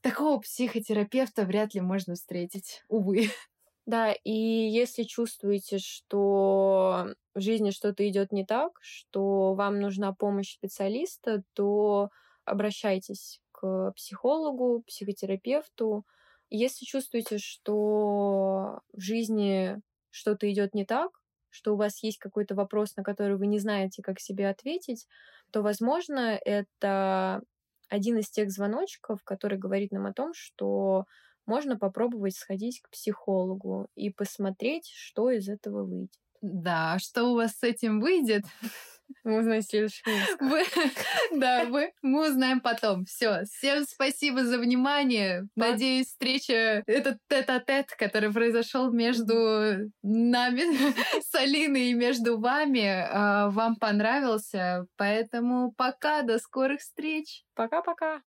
такого 0.00 0.40
психотерапевта 0.40 1.44
вряд 1.44 1.74
ли 1.74 1.80
можно 1.80 2.14
встретить, 2.14 2.82
увы. 2.88 3.28
Да, 3.86 4.12
и 4.12 4.30
если 4.30 5.02
чувствуете, 5.02 5.78
что 5.78 7.14
в 7.34 7.40
жизни 7.40 7.70
что-то 7.70 8.08
идет 8.08 8.30
не 8.30 8.44
так, 8.44 8.78
что 8.82 9.54
вам 9.54 9.80
нужна 9.80 10.12
помощь 10.12 10.52
специалиста, 10.54 11.42
то 11.54 12.10
обращайтесь 12.44 13.40
к 13.50 13.92
психологу, 13.96 14.84
психотерапевту. 14.86 16.04
Если 16.50 16.84
чувствуете, 16.84 17.38
что 17.38 18.80
в 18.92 19.00
жизни 19.00 19.80
что-то 20.10 20.50
идет 20.52 20.74
не 20.74 20.84
так, 20.84 21.10
что 21.48 21.74
у 21.74 21.76
вас 21.76 22.02
есть 22.04 22.18
какой-то 22.18 22.54
вопрос, 22.54 22.94
на 22.96 23.02
который 23.02 23.36
вы 23.36 23.46
не 23.46 23.58
знаете, 23.58 24.02
как 24.02 24.20
себе 24.20 24.48
ответить, 24.48 25.08
то, 25.50 25.62
возможно, 25.62 26.38
это 26.44 27.42
один 27.90 28.18
из 28.18 28.30
тех 28.30 28.50
звоночков, 28.50 29.22
который 29.24 29.58
говорит 29.58 29.92
нам 29.92 30.06
о 30.06 30.14
том, 30.14 30.32
что 30.34 31.04
можно 31.46 31.78
попробовать 31.78 32.36
сходить 32.36 32.80
к 32.80 32.90
психологу 32.90 33.88
и 33.94 34.10
посмотреть, 34.10 34.88
что 34.94 35.30
из 35.30 35.48
этого 35.48 35.84
выйдет. 35.84 36.18
Да, 36.42 36.98
что 36.98 37.24
у 37.32 37.34
вас 37.34 37.56
с 37.58 37.62
этим 37.62 38.00
выйдет? 38.00 38.44
Мы 39.24 39.40
узнаем 39.40 39.62
следующий 39.62 40.02
Да, 41.34 41.64
вы, 41.64 41.92
мы 42.02 42.28
узнаем 42.28 42.60
потом. 42.60 43.04
Все. 43.04 43.44
Всем 43.44 43.84
спасибо 43.84 44.44
за 44.44 44.58
внимание. 44.58 45.46
Надеюсь, 45.56 46.08
встреча, 46.08 46.82
этот 46.86 47.18
тет-а-тет, 47.28 47.90
который 47.96 48.32
произошел 48.32 48.90
между 48.90 49.90
нами 50.02 50.62
с 51.22 51.34
Алиной 51.34 51.90
и 51.90 51.94
между 51.94 52.38
вами, 52.38 52.86
а, 52.86 53.50
вам 53.50 53.76
понравился. 53.76 54.86
Поэтому 54.96 55.72
пока, 55.76 56.22
до 56.22 56.38
скорых 56.38 56.80
встреч. 56.80 57.44
Пока-пока. 57.54 58.22